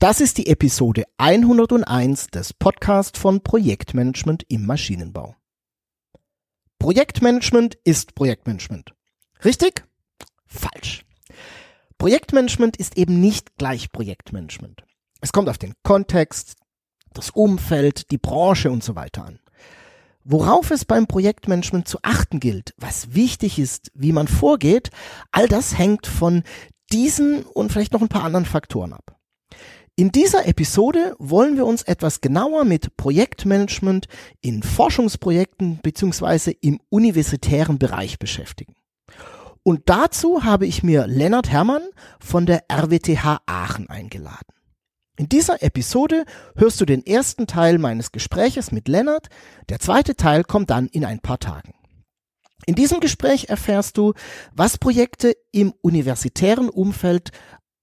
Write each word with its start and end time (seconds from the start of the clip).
Das 0.00 0.22
ist 0.22 0.38
die 0.38 0.46
Episode 0.46 1.04
101 1.18 2.28
des 2.28 2.54
Podcasts 2.54 3.18
von 3.18 3.42
Projektmanagement 3.42 4.46
im 4.48 4.64
Maschinenbau. 4.64 5.36
Projektmanagement 6.78 7.76
ist 7.84 8.14
Projektmanagement. 8.14 8.94
Richtig? 9.44 9.84
Falsch. 10.46 11.04
Projektmanagement 11.98 12.78
ist 12.78 12.96
eben 12.96 13.20
nicht 13.20 13.58
gleich 13.58 13.92
Projektmanagement. 13.92 14.84
Es 15.20 15.32
kommt 15.32 15.50
auf 15.50 15.58
den 15.58 15.74
Kontext, 15.82 16.56
das 17.12 17.28
Umfeld, 17.28 18.10
die 18.10 18.16
Branche 18.16 18.70
und 18.70 18.82
so 18.82 18.96
weiter 18.96 19.26
an. 19.26 19.38
Worauf 20.24 20.70
es 20.70 20.86
beim 20.86 21.08
Projektmanagement 21.08 21.86
zu 21.86 21.98
achten 22.00 22.40
gilt, 22.40 22.72
was 22.78 23.12
wichtig 23.12 23.58
ist, 23.58 23.92
wie 23.92 24.12
man 24.12 24.28
vorgeht, 24.28 24.88
all 25.30 25.46
das 25.46 25.76
hängt 25.76 26.06
von 26.06 26.42
diesen 26.90 27.42
und 27.42 27.70
vielleicht 27.70 27.92
noch 27.92 28.00
ein 28.00 28.08
paar 28.08 28.24
anderen 28.24 28.46
Faktoren 28.46 28.94
ab. 28.94 29.19
In 30.00 30.12
dieser 30.12 30.46
Episode 30.46 31.14
wollen 31.18 31.56
wir 31.56 31.66
uns 31.66 31.82
etwas 31.82 32.22
genauer 32.22 32.64
mit 32.64 32.96
Projektmanagement 32.96 34.08
in 34.40 34.62
Forschungsprojekten 34.62 35.80
beziehungsweise 35.82 36.52
im 36.52 36.80
universitären 36.88 37.78
Bereich 37.78 38.18
beschäftigen. 38.18 38.76
Und 39.62 39.90
dazu 39.90 40.42
habe 40.42 40.64
ich 40.64 40.82
mir 40.82 41.06
Lennart 41.06 41.50
Hermann 41.50 41.82
von 42.18 42.46
der 42.46 42.64
RWTH 42.72 43.42
Aachen 43.44 43.90
eingeladen. 43.90 44.54
In 45.18 45.28
dieser 45.28 45.62
Episode 45.62 46.24
hörst 46.56 46.80
du 46.80 46.86
den 46.86 47.04
ersten 47.04 47.46
Teil 47.46 47.76
meines 47.76 48.10
Gespräches 48.10 48.72
mit 48.72 48.88
Lennart, 48.88 49.28
der 49.68 49.80
zweite 49.80 50.16
Teil 50.16 50.44
kommt 50.44 50.70
dann 50.70 50.86
in 50.86 51.04
ein 51.04 51.20
paar 51.20 51.40
Tagen. 51.40 51.74
In 52.64 52.74
diesem 52.74 53.00
Gespräch 53.00 53.50
erfährst 53.50 53.98
du, 53.98 54.14
was 54.54 54.78
Projekte 54.78 55.36
im 55.52 55.74
universitären 55.82 56.70
Umfeld 56.70 57.32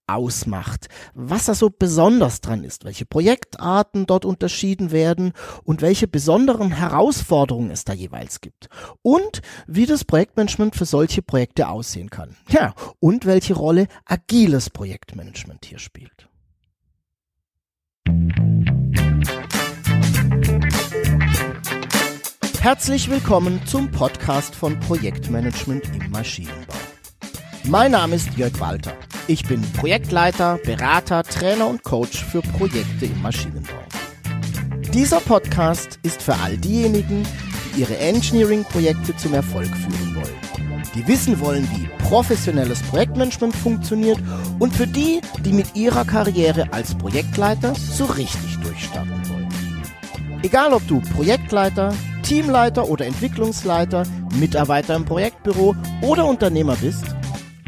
ausmacht, 0.08 0.88
was 1.14 1.46
da 1.46 1.54
so 1.54 1.70
besonders 1.70 2.40
dran 2.40 2.64
ist, 2.64 2.84
welche 2.84 3.06
Projektarten 3.06 4.06
dort 4.06 4.24
unterschieden 4.24 4.90
werden 4.90 5.32
und 5.64 5.82
welche 5.82 6.08
besonderen 6.08 6.72
Herausforderungen 6.72 7.70
es 7.70 7.84
da 7.84 7.92
jeweils 7.92 8.40
gibt 8.40 8.68
und 9.02 9.42
wie 9.66 9.86
das 9.86 10.04
Projektmanagement 10.04 10.74
für 10.74 10.86
solche 10.86 11.22
Projekte 11.22 11.68
aussehen 11.68 12.10
kann. 12.10 12.36
Ja, 12.48 12.74
und 13.00 13.26
welche 13.26 13.54
Rolle 13.54 13.86
agiles 14.04 14.70
Projektmanagement 14.70 15.64
hier 15.64 15.78
spielt. 15.78 16.28
Herzlich 22.60 23.08
willkommen 23.10 23.64
zum 23.66 23.90
Podcast 23.90 24.54
von 24.54 24.78
Projektmanagement 24.80 25.84
im 25.94 26.10
Maschinenbau. 26.10 26.74
Mein 27.68 27.90
Name 27.90 28.16
ist 28.16 28.34
Jörg 28.34 28.58
Walter. 28.60 28.94
Ich 29.26 29.44
bin 29.44 29.60
Projektleiter, 29.72 30.58
Berater, 30.64 31.22
Trainer 31.22 31.66
und 31.66 31.82
Coach 31.82 32.24
für 32.24 32.40
Projekte 32.40 33.04
im 33.04 33.20
Maschinenbau. 33.20 33.74
Dieser 34.94 35.20
Podcast 35.20 35.98
ist 36.02 36.22
für 36.22 36.34
all 36.36 36.56
diejenigen, 36.56 37.26
die 37.76 37.82
ihre 37.82 37.98
Engineering-Projekte 37.98 39.14
zum 39.16 39.34
Erfolg 39.34 39.68
führen 39.68 40.14
wollen. 40.14 40.82
Die 40.94 41.06
wissen 41.06 41.38
wollen, 41.40 41.68
wie 41.74 41.90
professionelles 42.08 42.80
Projektmanagement 42.84 43.54
funktioniert 43.54 44.18
und 44.58 44.74
für 44.74 44.86
die, 44.86 45.20
die 45.44 45.52
mit 45.52 45.76
ihrer 45.76 46.06
Karriere 46.06 46.72
als 46.72 46.96
Projektleiter 46.96 47.74
so 47.74 48.06
richtig 48.06 48.58
durchstarten 48.62 49.28
wollen. 49.28 49.48
Egal 50.42 50.72
ob 50.72 50.86
du 50.88 51.02
Projektleiter, 51.14 51.92
Teamleiter 52.22 52.88
oder 52.88 53.04
Entwicklungsleiter, 53.04 54.04
Mitarbeiter 54.40 54.96
im 54.96 55.04
Projektbüro 55.04 55.76
oder 56.00 56.24
Unternehmer 56.24 56.76
bist, 56.80 57.04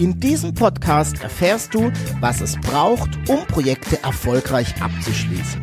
in 0.00 0.18
diesem 0.18 0.54
Podcast 0.54 1.22
erfährst 1.22 1.74
du, 1.74 1.92
was 2.20 2.40
es 2.40 2.58
braucht, 2.58 3.10
um 3.28 3.46
Projekte 3.46 4.02
erfolgreich 4.02 4.74
abzuschließen, 4.80 5.62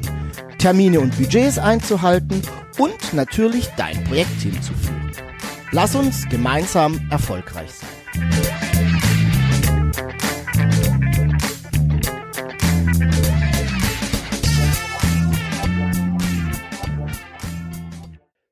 Termine 0.59 0.99
und 0.99 1.17
Budgets 1.17 1.57
einzuhalten 1.57 2.43
und 2.77 3.13
natürlich 3.13 3.67
dein 3.77 4.03
Projektteam 4.03 4.61
zu 4.61 4.73
führen. 4.75 5.11
Lass 5.71 5.95
uns 5.95 6.29
gemeinsam 6.29 7.01
erfolgreich 7.09 7.71
sein. 7.71 7.89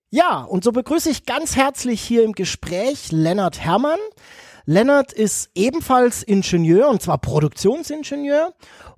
Ja, 0.09 0.41
und 0.41 0.63
so 0.63 0.71
begrüße 0.71 1.09
ich 1.11 1.25
ganz 1.25 1.55
herzlich 1.55 2.01
hier 2.01 2.23
im 2.23 2.31
Gespräch 2.31 3.11
Lennart 3.11 3.59
Herrmann. 3.59 3.99
Lennart 4.65 5.13
ist 5.13 5.49
ebenfalls 5.53 6.23
Ingenieur 6.23 6.89
und 6.89 7.01
zwar 7.01 7.19
Produktionsingenieur. 7.19 8.53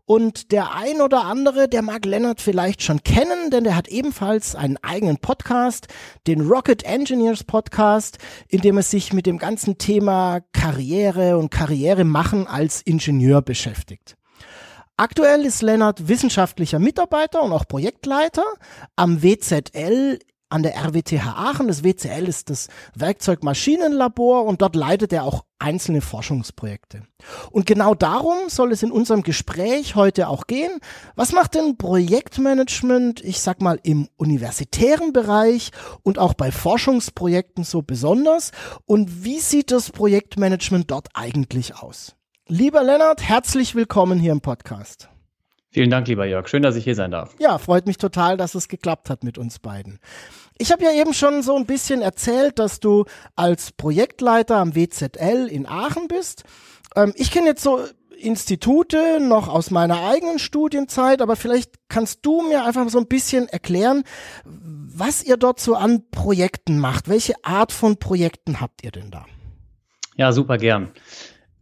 Und 0.05 0.53
der 0.53 0.73
ein 0.73 1.01
oder 1.01 1.25
andere, 1.25 1.67
der 1.67 1.81
mag 1.81 2.05
Lennart 2.05 2.39
vielleicht 2.39 2.81
schon 2.81 3.03
kennen, 3.03 3.51
denn 3.51 3.65
der 3.65 3.75
hat 3.75 3.89
ebenfalls 3.89 4.55
einen 4.55 4.77
eigenen 4.77 5.17
Podcast, 5.17 5.87
den 6.27 6.47
Rocket 6.47 6.83
Engineers 6.83 7.43
Podcast, 7.43 8.17
in 8.47 8.61
dem 8.61 8.77
er 8.77 8.83
sich 8.83 9.11
mit 9.11 9.25
dem 9.25 9.37
ganzen 9.37 9.77
Thema 9.77 10.39
Karriere 10.53 11.37
und 11.37 11.51
Karriere 11.51 12.05
machen 12.05 12.47
als 12.47 12.81
Ingenieur 12.81 13.41
beschäftigt. 13.41 14.15
Aktuell 14.95 15.45
ist 15.45 15.61
Lennart 15.61 16.07
wissenschaftlicher 16.07 16.79
Mitarbeiter 16.79 17.43
und 17.43 17.51
auch 17.51 17.67
Projektleiter 17.67 18.45
am 18.95 19.21
WZL 19.21 20.19
an 20.49 20.63
der 20.63 20.75
RWTH 20.75 21.25
Aachen. 21.35 21.67
Das 21.67 21.83
WCL 21.83 22.27
ist 22.27 22.49
das 22.49 22.67
Werkzeugmaschinenlabor 22.95 24.45
und 24.45 24.61
dort 24.61 24.75
leitet 24.75 25.13
er 25.13 25.23
auch 25.23 25.43
einzelne 25.59 26.01
Forschungsprojekte. 26.01 27.03
Und 27.51 27.65
genau 27.65 27.95
darum 27.95 28.37
soll 28.47 28.71
es 28.71 28.83
in 28.83 28.91
unserem 28.91 29.23
Gespräch 29.23 29.95
heute 29.95 30.29
auch 30.29 30.47
gehen. 30.47 30.79
Was 31.15 31.31
macht 31.31 31.55
denn 31.55 31.77
Projektmanagement, 31.77 33.23
ich 33.23 33.41
sag 33.41 33.61
mal, 33.61 33.79
im 33.83 34.07
universitären 34.17 35.13
Bereich 35.13 35.71
und 36.03 36.19
auch 36.19 36.33
bei 36.33 36.51
Forschungsprojekten 36.51 37.63
so 37.63 37.81
besonders? 37.81 38.51
Und 38.85 39.23
wie 39.23 39.39
sieht 39.39 39.71
das 39.71 39.91
Projektmanagement 39.91 40.91
dort 40.91 41.09
eigentlich 41.13 41.75
aus? 41.75 42.15
Lieber 42.47 42.83
Lennart, 42.83 43.21
herzlich 43.21 43.75
willkommen 43.75 44.19
hier 44.19 44.31
im 44.31 44.41
Podcast. 44.41 45.09
Vielen 45.77 45.91
Dank, 45.91 46.07
lieber 46.07 46.25
Jörg. 46.25 46.47
Schön, 46.47 46.63
dass 46.63 46.75
ich 46.75 46.85
hier 46.85 46.95
sein 46.95 47.11
darf. 47.11 47.35
Ja, 47.37 47.59
freut 47.59 47.85
mich 47.85 47.97
total, 47.97 48.35
dass 48.35 48.55
es 48.55 48.67
geklappt 48.67 49.11
hat 49.11 49.23
mit 49.23 49.37
uns 49.37 49.59
beiden. 49.59 49.99
Ich 50.57 50.71
habe 50.71 50.83
ja 50.83 50.91
eben 50.91 51.13
schon 51.13 51.43
so 51.43 51.55
ein 51.55 51.67
bisschen 51.67 52.01
erzählt, 52.01 52.57
dass 52.57 52.79
du 52.79 53.05
als 53.35 53.73
Projektleiter 53.73 54.55
am 54.57 54.73
WZL 54.73 55.47
in 55.47 55.67
Aachen 55.67 56.07
bist. 56.07 56.45
Ähm, 56.95 57.13
ich 57.15 57.29
kenne 57.29 57.45
jetzt 57.45 57.61
so 57.61 57.79
Institute 58.17 59.19
noch 59.21 59.49
aus 59.49 59.69
meiner 59.69 60.03
eigenen 60.03 60.39
Studienzeit, 60.39 61.21
aber 61.21 61.35
vielleicht 61.35 61.73
kannst 61.89 62.25
du 62.25 62.41
mir 62.41 62.65
einfach 62.65 62.89
so 62.89 62.97
ein 62.97 63.05
bisschen 63.05 63.47
erklären, 63.47 64.03
was 64.45 65.23
ihr 65.23 65.37
dort 65.37 65.59
so 65.59 65.75
an 65.75 66.09
Projekten 66.09 66.79
macht. 66.79 67.07
Welche 67.07 67.35
Art 67.43 67.71
von 67.71 67.97
Projekten 67.97 68.61
habt 68.61 68.83
ihr 68.83 68.89
denn 68.89 69.11
da? 69.11 69.27
Ja, 70.15 70.31
super 70.31 70.57
gern. 70.57 70.89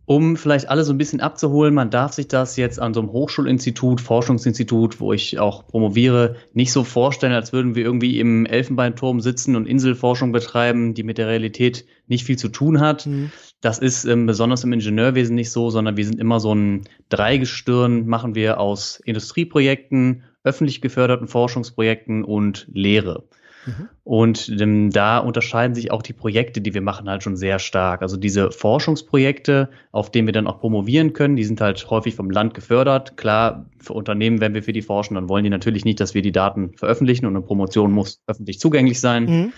Um 0.08 0.38
vielleicht 0.38 0.70
alle 0.70 0.84
so 0.84 0.94
ein 0.94 1.00
bisschen 1.00 1.20
abzuholen, 1.20 1.74
man 1.74 1.90
darf 1.90 2.14
sich 2.14 2.28
das 2.28 2.58
jetzt 2.58 2.80
an 2.80 2.94
so 2.94 3.00
einem 3.00 3.12
Hochschulinstitut, 3.12 4.02
Forschungsinstitut, 4.02 5.00
wo 5.00 5.14
ich 5.14 5.40
auch 5.40 5.66
promoviere, 5.66 6.36
nicht 6.54 6.72
so 6.72 6.84
vorstellen, 6.84 7.34
als 7.34 7.54
würden 7.54 7.74
wir 7.74 7.84
irgendwie 7.84 8.20
im 8.20 8.46
Elfenbeinturm 8.46 9.20
sitzen 9.20 9.56
und 9.56 9.66
Inselforschung 9.66 10.32
betreiben, 10.32 10.94
die 10.94 11.04
mit 11.04 11.18
der 11.18 11.28
Realität 11.28 11.86
nicht 12.08 12.24
viel 12.24 12.38
zu 12.38 12.50
tun 12.50 12.80
hat. 12.80 13.08
Mhm. 13.08 13.32
Das 13.62 13.80
ist 13.80 14.06
ähm, 14.06 14.28
besonders 14.28 14.64
im 14.64 14.74
Ingenieurwesen 14.74 15.36
nicht 15.36 15.52
so, 15.52 15.72
sondern 15.72 15.98
wir 15.98 16.06
sind 16.06 16.20
immer 16.20 16.40
so 16.40 16.54
ein 16.54 16.84
Dreigestirn, 17.10 18.06
machen 18.06 18.36
wir 18.36 18.60
aus 18.60 19.02
Industrieprojekten, 19.06 20.24
öffentlich 20.44 20.82
geförderten 20.82 21.28
Forschungsprojekten 21.28 22.24
und 22.24 22.68
Lehre. 22.72 23.24
Mhm. 23.66 23.90
Und 24.04 24.50
ähm, 24.62 24.92
da 24.92 25.18
unterscheiden 25.18 25.76
sich 25.76 25.92
auch 25.92 26.02
die 26.02 26.14
Projekte, 26.14 26.62
die 26.62 26.74
wir 26.74 26.82
machen, 26.82 27.10
halt 27.10 27.24
schon 27.24 27.36
sehr 27.36 27.60
stark. 27.60 28.02
Also 28.02 28.18
diese 28.18 28.52
Forschungsprojekte, 28.52 29.70
auf 29.92 30.12
denen 30.12 30.28
wir 30.28 30.34
dann 30.34 30.48
auch 30.48 30.60
promovieren 30.60 31.14
können, 31.14 31.36
die 31.36 31.44
sind 31.44 31.62
halt 31.62 31.90
häufig 31.90 32.16
vom 32.16 32.30
Land 32.30 32.54
gefördert. 32.54 33.18
Klar, 33.18 33.66
für 33.80 33.94
Unternehmen, 33.94 34.42
wenn 34.42 34.54
wir 34.54 34.64
für 34.64 34.74
die 34.74 34.82
forschen, 34.82 35.16
dann 35.16 35.30
wollen 35.30 35.44
die 35.44 35.50
natürlich 35.50 35.86
nicht, 35.86 36.00
dass 36.00 36.14
wir 36.14 36.22
die 36.22 36.32
Daten 36.32 36.74
veröffentlichen 36.78 37.26
und 37.26 37.36
eine 37.36 37.46
Promotion 37.46 37.92
muss 37.92 38.22
öffentlich 38.28 38.60
zugänglich 38.60 39.00
sein. 39.00 39.26
Mhm. 39.26 39.54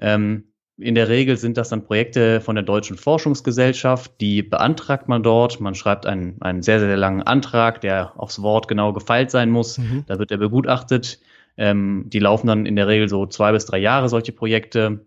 Ähm, 0.00 0.44
in 0.80 0.94
der 0.94 1.08
Regel 1.08 1.36
sind 1.36 1.56
das 1.56 1.70
dann 1.70 1.84
Projekte 1.84 2.40
von 2.40 2.54
der 2.54 2.62
Deutschen 2.62 2.96
Forschungsgesellschaft, 2.96 4.12
die 4.20 4.44
beantragt 4.44 5.08
man 5.08 5.24
dort. 5.24 5.60
Man 5.60 5.74
schreibt 5.74 6.06
einen, 6.06 6.40
einen 6.40 6.62
sehr, 6.62 6.78
sehr 6.78 6.96
langen 6.96 7.22
Antrag, 7.22 7.80
der 7.80 8.12
aufs 8.16 8.42
Wort 8.42 8.68
genau 8.68 8.92
gefeilt 8.92 9.32
sein 9.32 9.50
muss. 9.50 9.78
Mhm. 9.78 10.04
Da 10.06 10.20
wird 10.20 10.30
er 10.30 10.38
begutachtet. 10.38 11.18
Ähm, 11.58 12.04
die 12.06 12.20
laufen 12.20 12.46
dann 12.46 12.66
in 12.66 12.76
der 12.76 12.86
Regel 12.86 13.08
so 13.08 13.26
zwei 13.26 13.52
bis 13.52 13.66
drei 13.66 13.78
Jahre, 13.78 14.08
solche 14.08 14.32
Projekte. 14.32 15.04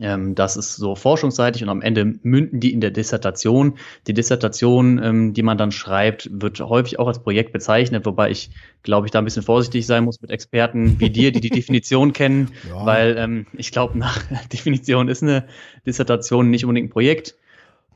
Ähm, 0.00 0.34
das 0.34 0.56
ist 0.56 0.76
so 0.76 0.94
forschungsseitig 0.94 1.62
und 1.62 1.68
am 1.68 1.82
Ende 1.82 2.14
münden 2.22 2.60
die 2.60 2.72
in 2.72 2.80
der 2.80 2.90
Dissertation. 2.90 3.78
Die 4.06 4.14
Dissertation, 4.14 5.00
ähm, 5.02 5.34
die 5.34 5.42
man 5.42 5.58
dann 5.58 5.72
schreibt, 5.72 6.30
wird 6.32 6.60
häufig 6.60 6.98
auch 6.98 7.08
als 7.08 7.22
Projekt 7.22 7.52
bezeichnet, 7.52 8.06
wobei 8.06 8.30
ich, 8.30 8.50
glaube 8.82 9.06
ich, 9.06 9.10
da 9.10 9.18
ein 9.18 9.24
bisschen 9.24 9.42
vorsichtig 9.42 9.86
sein 9.86 10.04
muss 10.04 10.20
mit 10.22 10.30
Experten 10.30 10.98
wie 11.00 11.10
dir, 11.10 11.32
die 11.32 11.40
die 11.40 11.50
Definition 11.50 12.12
kennen, 12.12 12.50
ja. 12.68 12.86
weil 12.86 13.16
ähm, 13.18 13.46
ich 13.52 13.70
glaube, 13.70 13.98
nach 13.98 14.22
Definition 14.52 15.08
ist 15.08 15.22
eine 15.22 15.46
Dissertation 15.86 16.50
nicht 16.50 16.64
unbedingt 16.64 16.88
ein 16.88 16.92
Projekt. 16.92 17.36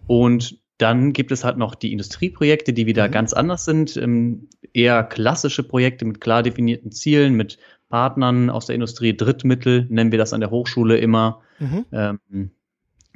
Und 0.06 0.58
dann 0.78 1.12
gibt 1.12 1.32
es 1.32 1.44
halt 1.44 1.56
noch 1.56 1.74
die 1.74 1.92
Industrieprojekte, 1.92 2.72
die 2.72 2.86
wieder 2.86 3.08
mhm. 3.08 3.12
ganz 3.12 3.32
anders 3.32 3.64
sind. 3.64 3.96
Ähm, 3.96 4.48
eher 4.72 5.04
klassische 5.04 5.62
Projekte 5.62 6.04
mit 6.04 6.20
klar 6.20 6.42
definierten 6.42 6.92
Zielen, 6.92 7.34
mit 7.34 7.58
Partnern 7.88 8.50
aus 8.50 8.66
der 8.66 8.74
Industrie, 8.74 9.16
Drittmittel 9.16 9.86
nennen 9.88 10.10
wir 10.10 10.18
das 10.18 10.32
an 10.32 10.40
der 10.40 10.50
Hochschule 10.50 10.98
immer. 10.98 11.40
Mhm. 11.58 11.84
Ähm, 11.92 12.50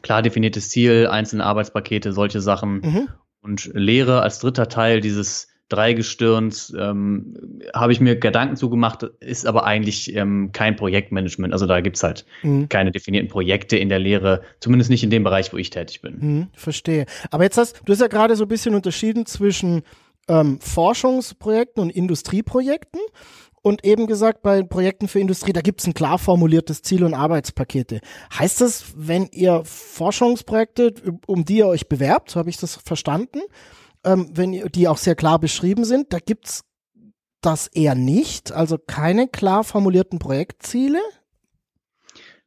klar 0.02 0.22
definiertes 0.22 0.68
Ziel, 0.68 1.08
einzelne 1.08 1.44
Arbeitspakete, 1.44 2.12
solche 2.12 2.40
Sachen. 2.40 2.80
Mhm. 2.80 3.08
Und 3.42 3.70
Lehre 3.74 4.22
als 4.22 4.38
dritter 4.38 4.68
Teil 4.68 5.00
dieses 5.00 5.48
Dreigestirns 5.70 6.74
ähm, 6.76 7.34
habe 7.72 7.92
ich 7.92 8.00
mir 8.00 8.16
Gedanken 8.16 8.56
zugemacht, 8.56 9.04
ist 9.20 9.46
aber 9.46 9.64
eigentlich 9.64 10.14
ähm, 10.14 10.50
kein 10.52 10.76
Projektmanagement. 10.76 11.52
Also 11.52 11.66
da 11.66 11.80
gibt's 11.80 12.02
halt 12.02 12.26
mhm. 12.42 12.68
keine 12.68 12.90
definierten 12.90 13.30
Projekte 13.30 13.76
in 13.76 13.88
der 13.88 14.00
Lehre, 14.00 14.42
zumindest 14.58 14.90
nicht 14.90 15.04
in 15.04 15.10
dem 15.10 15.22
Bereich, 15.22 15.52
wo 15.52 15.56
ich 15.56 15.70
tätig 15.70 16.02
bin. 16.02 16.18
Mhm, 16.18 16.48
verstehe. 16.52 17.06
Aber 17.30 17.44
jetzt 17.44 17.56
hast 17.56 17.80
du 17.84 17.92
hast 17.92 18.00
ja 18.00 18.08
gerade 18.08 18.36
so 18.36 18.44
ein 18.44 18.48
bisschen 18.48 18.74
unterschieden 18.74 19.26
zwischen 19.26 19.82
ähm, 20.28 20.58
Forschungsprojekten 20.60 21.82
und 21.82 21.90
Industrieprojekten 21.90 23.00
und 23.62 23.84
eben 23.84 24.06
gesagt, 24.06 24.42
bei 24.42 24.62
Projekten 24.62 25.06
für 25.06 25.20
Industrie, 25.20 25.52
da 25.52 25.60
gibt's 25.60 25.86
ein 25.86 25.94
klar 25.94 26.18
formuliertes 26.18 26.82
Ziel 26.82 27.04
und 27.04 27.14
Arbeitspakete. 27.14 28.00
Heißt 28.36 28.60
das, 28.60 28.86
wenn 28.96 29.28
ihr 29.32 29.62
Forschungsprojekte, 29.64 30.94
um 31.26 31.44
die 31.44 31.58
ihr 31.58 31.66
euch 31.68 31.88
bewerbt, 31.88 32.30
so 32.30 32.40
habe 32.40 32.50
ich 32.50 32.56
das 32.56 32.76
verstanden, 32.76 33.40
ähm, 34.04 34.30
wenn 34.32 34.52
die 34.52 34.88
auch 34.88 34.98
sehr 34.98 35.14
klar 35.14 35.38
beschrieben 35.38 35.84
sind, 35.84 36.12
da 36.12 36.18
gibt's 36.18 36.62
das 37.40 37.68
eher 37.68 37.94
nicht, 37.94 38.52
also 38.52 38.76
keine 38.78 39.28
klar 39.28 39.64
formulierten 39.64 40.18
Projektziele? 40.18 41.00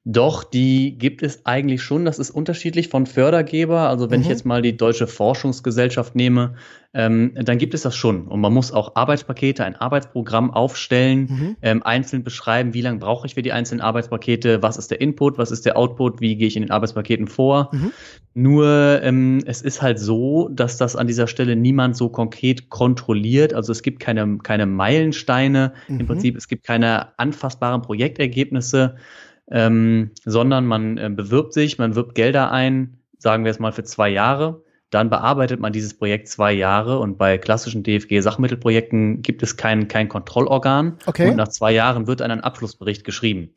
Doch, 0.06 0.44
die 0.44 0.98
gibt 0.98 1.24
es 1.24 1.46
eigentlich 1.46 1.82
schon. 1.82 2.04
Das 2.04 2.20
ist 2.20 2.30
unterschiedlich 2.30 2.90
von 2.90 3.06
Fördergeber. 3.06 3.88
Also 3.88 4.12
wenn 4.12 4.20
mhm. 4.20 4.24
ich 4.24 4.30
jetzt 4.30 4.46
mal 4.46 4.62
die 4.62 4.76
Deutsche 4.76 5.08
Forschungsgesellschaft 5.08 6.14
nehme, 6.14 6.56
ähm, 6.94 7.32
dann 7.36 7.58
gibt 7.58 7.74
es 7.74 7.84
das 7.84 7.96
schon. 7.96 8.28
Und 8.28 8.42
man 8.42 8.54
muss 8.54 8.74
auch 8.74 8.98
Arbeitspakete, 8.98 9.64
ein 9.64 9.78
Arbeitsprogramm 9.78 10.52
aufstellen, 10.52 11.28
mhm. 11.30 11.56
ähm, 11.62 11.84
einzeln 11.84 12.22
beschreiben, 12.22 12.74
wie 12.74 12.82
lange 12.82 13.00
brauche 13.00 13.26
ich 13.26 13.36
für 13.36 13.42
die 13.42 13.54
einzelnen 13.54 13.80
Arbeitspakete, 13.80 14.62
was 14.62 14.76
ist 14.76 14.92
der 14.92 15.00
Input, 15.00 15.38
was 15.38 15.52
ist 15.52 15.66
der 15.66 15.78
Output, 15.78 16.20
wie 16.20 16.36
gehe 16.36 16.48
ich 16.48 16.58
in 16.58 16.64
den 16.64 16.72
Arbeitspaketen 16.72 17.28
vor. 17.28 17.70
Mhm. 17.72 17.92
Nur 18.34 19.00
ähm, 19.04 19.40
es 19.46 19.62
ist 19.62 19.82
halt 19.82 20.00
so, 20.00 20.50
dass 20.50 20.76
das 20.76 20.98
an 20.98 21.08
dieser 21.08 21.28
Stelle 21.28 21.56
niemand 21.56 21.96
so 21.96 22.10
konkret 22.10 22.70
kontrolliert. 22.70 23.54
Also 23.54 23.72
es 23.72 23.82
gibt 23.82 24.02
keine, 24.02 24.40
keine 24.40 24.66
Meilensteine. 24.66 25.72
Im 25.88 26.00
mhm. 26.00 26.08
Prinzip, 26.08 26.36
es 26.36 26.50
gibt 26.50 26.66
keine 26.66 27.18
anfassbaren 27.18 27.82
Projektergebnisse 27.82 28.96
ähm, 29.52 30.12
sondern 30.24 30.66
man 30.66 30.98
äh, 30.98 31.10
bewirbt 31.10 31.54
sich, 31.54 31.78
man 31.78 31.96
wirbt 31.96 32.16
Gelder 32.16 32.52
ein, 32.52 32.98
sagen 33.18 33.44
wir 33.44 33.52
es 33.52 33.60
mal 33.60 33.72
für 33.72 33.84
zwei 33.84 34.10
Jahre. 34.10 34.64
Dann 34.90 35.10
bearbeitet 35.10 35.60
man 35.60 35.74
dieses 35.74 35.96
Projekt 35.96 36.28
zwei 36.28 36.54
Jahre 36.54 37.00
und 37.00 37.18
bei 37.18 37.40
klassischen 37.40 37.82
DFG-Sachmittelprojekten 37.82 39.24
gibt 39.24 39.42
es 39.42 39.58
kein, 39.58 39.88
kein 39.88 40.08
Kontrollorgan. 40.08 40.98
Okay. 41.08 41.30
Und 41.32 41.36
nach 41.36 41.48
zwei 41.48 41.72
Jahren 41.72 42.06
wird 42.06 42.22
ein 42.22 42.42
Abschlussbericht 42.42 43.04
geschrieben, 43.04 43.50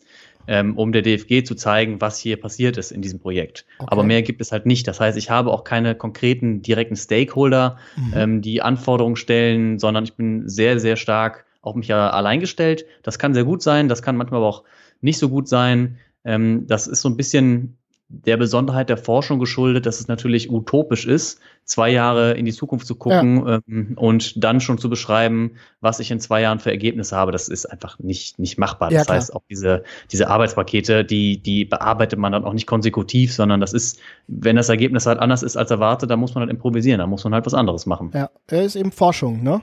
ähm, 0.46 0.78
um 0.78 0.92
der 0.92 1.02
DFG 1.02 1.44
zu 1.44 1.54
zeigen, 1.54 2.00
was 2.00 2.18
hier 2.18 2.40
passiert 2.40 2.78
ist 2.78 2.90
in 2.90 3.02
diesem 3.02 3.20
Projekt. 3.20 3.66
Okay. 3.78 3.88
Aber 3.90 4.02
mehr 4.02 4.22
gibt 4.22 4.40
es 4.40 4.50
halt 4.50 4.64
nicht. 4.64 4.88
Das 4.88 4.98
heißt, 4.98 5.18
ich 5.18 5.28
habe 5.28 5.50
auch 5.50 5.64
keine 5.64 5.94
konkreten 5.94 6.62
direkten 6.62 6.96
Stakeholder, 6.96 7.76
mhm. 7.96 8.12
ähm, 8.16 8.40
die 8.40 8.62
Anforderungen 8.62 9.16
stellen, 9.16 9.78
sondern 9.78 10.04
ich 10.04 10.14
bin 10.14 10.48
sehr, 10.48 10.80
sehr 10.80 10.96
stark 10.96 11.44
auf 11.60 11.74
mich 11.74 11.92
allein 11.92 12.40
gestellt. 12.40 12.86
Das 13.02 13.18
kann 13.18 13.34
sehr 13.34 13.44
gut 13.44 13.60
sein, 13.60 13.88
das 13.88 14.00
kann 14.00 14.16
manchmal 14.16 14.38
aber 14.38 14.48
auch 14.48 14.64
nicht 15.00 15.18
so 15.18 15.28
gut 15.28 15.48
sein. 15.48 15.98
Ähm, 16.24 16.66
das 16.66 16.86
ist 16.86 17.02
so 17.02 17.08
ein 17.08 17.16
bisschen 17.16 17.76
der 18.08 18.36
Besonderheit 18.36 18.88
der 18.88 18.96
Forschung 18.96 19.40
geschuldet, 19.40 19.84
dass 19.84 19.98
es 19.98 20.06
natürlich 20.06 20.50
utopisch 20.50 21.06
ist, 21.06 21.40
zwei 21.64 21.90
Jahre 21.90 22.34
in 22.34 22.44
die 22.44 22.52
Zukunft 22.52 22.86
zu 22.86 22.94
gucken 22.94 23.44
ja. 23.44 23.58
ähm, 23.66 23.94
und 23.96 24.42
dann 24.42 24.60
schon 24.60 24.78
zu 24.78 24.88
beschreiben, 24.88 25.56
was 25.80 25.98
ich 25.98 26.12
in 26.12 26.20
zwei 26.20 26.40
Jahren 26.40 26.60
für 26.60 26.70
Ergebnisse 26.70 27.16
habe. 27.16 27.32
Das 27.32 27.48
ist 27.48 27.66
einfach 27.66 27.98
nicht, 27.98 28.38
nicht 28.38 28.58
machbar. 28.58 28.90
Das 28.90 29.08
ja, 29.08 29.14
heißt, 29.14 29.34
auch 29.34 29.42
diese, 29.50 29.82
diese 30.12 30.28
Arbeitspakete, 30.28 31.04
die, 31.04 31.42
die 31.42 31.64
bearbeitet 31.64 32.20
man 32.20 32.30
dann 32.30 32.44
auch 32.44 32.52
nicht 32.52 32.68
konsekutiv, 32.68 33.34
sondern 33.34 33.60
das 33.60 33.72
ist, 33.72 33.98
wenn 34.28 34.54
das 34.54 34.68
Ergebnis 34.68 35.06
halt 35.06 35.18
anders 35.18 35.42
ist 35.42 35.56
als 35.56 35.72
erwartet, 35.72 36.08
dann 36.08 36.20
muss 36.20 36.34
man 36.34 36.42
halt 36.42 36.50
improvisieren, 36.50 37.00
dann 37.00 37.10
muss 37.10 37.24
man 37.24 37.34
halt 37.34 37.44
was 37.44 37.54
anderes 37.54 37.86
machen. 37.86 38.12
Ja, 38.14 38.30
ist 38.50 38.76
eben 38.76 38.92
Forschung, 38.92 39.42
ne? 39.42 39.62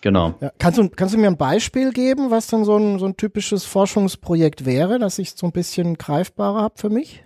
Genau. 0.00 0.34
Ja, 0.40 0.52
kannst, 0.58 0.78
du, 0.78 0.88
kannst 0.88 1.14
du 1.14 1.18
mir 1.18 1.26
ein 1.26 1.36
Beispiel 1.36 1.92
geben, 1.92 2.30
was 2.30 2.46
dann 2.46 2.64
so 2.64 2.76
ein, 2.76 2.98
so 2.98 3.06
ein 3.06 3.16
typisches 3.16 3.64
Forschungsprojekt 3.64 4.64
wäre, 4.64 4.98
dass 4.98 5.18
ich 5.18 5.32
so 5.32 5.46
ein 5.46 5.52
bisschen 5.52 5.96
greifbarer 5.96 6.62
habe 6.62 6.74
für 6.76 6.90
mich? 6.90 7.24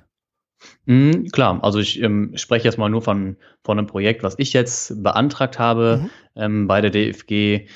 Mhm, 0.86 1.28
klar, 1.32 1.58
also 1.62 1.80
ich 1.80 2.00
ähm, 2.00 2.32
spreche 2.36 2.64
jetzt 2.64 2.78
mal 2.78 2.88
nur 2.88 3.02
von, 3.02 3.36
von 3.64 3.78
einem 3.78 3.86
Projekt, 3.86 4.22
was 4.22 4.34
ich 4.38 4.52
jetzt 4.52 5.02
beantragt 5.02 5.58
habe 5.58 6.02
mhm. 6.02 6.10
Ähm, 6.36 6.66
bei 6.66 6.80
der 6.80 6.90
DFG. 6.90 7.66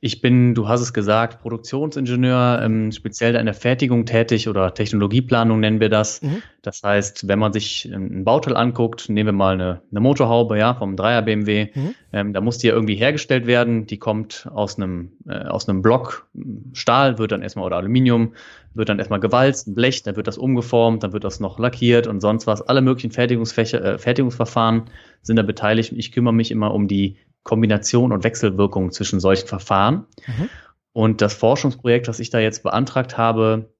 Ich 0.00 0.20
bin, 0.20 0.54
du 0.54 0.68
hast 0.68 0.80
es 0.80 0.92
gesagt, 0.92 1.40
Produktionsingenieur, 1.40 2.60
ähm, 2.62 2.92
speziell 2.92 3.34
in 3.34 3.46
der 3.46 3.54
Fertigung 3.54 4.06
tätig 4.06 4.48
oder 4.48 4.72
Technologieplanung 4.74 5.60
nennen 5.60 5.80
wir 5.80 5.88
das. 5.88 6.22
Mhm. 6.22 6.42
Das 6.62 6.82
heißt, 6.82 7.28
wenn 7.28 7.38
man 7.38 7.52
sich 7.52 7.88
ein 7.92 8.24
Bauteil 8.24 8.56
anguckt, 8.56 9.08
nehmen 9.08 9.28
wir 9.28 9.32
mal 9.32 9.54
eine, 9.54 9.82
eine 9.90 10.00
Motorhaube, 10.00 10.58
ja, 10.58 10.74
vom 10.74 10.96
Dreier 10.96 11.22
BMW, 11.22 11.68
mhm. 11.74 11.94
ähm, 12.12 12.32
da 12.32 12.40
muss 12.40 12.58
die 12.58 12.68
ja 12.68 12.74
irgendwie 12.74 12.96
hergestellt 12.96 13.46
werden. 13.46 13.86
Die 13.86 13.98
kommt 13.98 14.48
aus 14.52 14.76
einem, 14.76 15.12
äh, 15.28 15.44
aus 15.46 15.68
einem 15.68 15.82
Block 15.82 16.28
Stahl, 16.72 17.18
wird 17.18 17.32
dann 17.32 17.42
erstmal 17.42 17.66
oder 17.66 17.76
Aluminium, 17.76 18.34
wird 18.74 18.88
dann 18.88 18.98
erstmal 18.98 19.20
gewalzt, 19.20 19.66
ein 19.66 19.74
Blech, 19.74 20.02
dann 20.02 20.16
wird 20.16 20.26
das 20.26 20.38
umgeformt, 20.38 21.02
dann 21.02 21.12
wird 21.12 21.24
das 21.24 21.40
noch 21.40 21.58
lackiert 21.58 22.06
und 22.06 22.20
sonst 22.20 22.46
was. 22.46 22.62
Alle 22.62 22.80
möglichen 22.80 23.10
Fertigungsfächer, 23.10 23.84
äh, 23.84 23.98
Fertigungsverfahren 23.98 24.84
sind 25.22 25.36
da 25.36 25.42
beteiligt. 25.42 25.92
Ich 25.96 26.12
kümmere 26.12 26.34
mich 26.34 26.50
immer 26.50 26.72
um 26.72 26.88
die 26.88 27.16
Kombination 27.48 28.12
und 28.12 28.24
Wechselwirkung 28.24 28.92
zwischen 28.92 29.20
solchen 29.20 29.48
Verfahren. 29.48 30.04
Mhm. 30.26 30.50
Und 30.92 31.20
das 31.22 31.32
Forschungsprojekt, 31.32 32.06
das 32.06 32.20
ich 32.20 32.28
da 32.28 32.38
jetzt 32.38 32.62
beantragt 32.62 33.16
habe, 33.16 33.72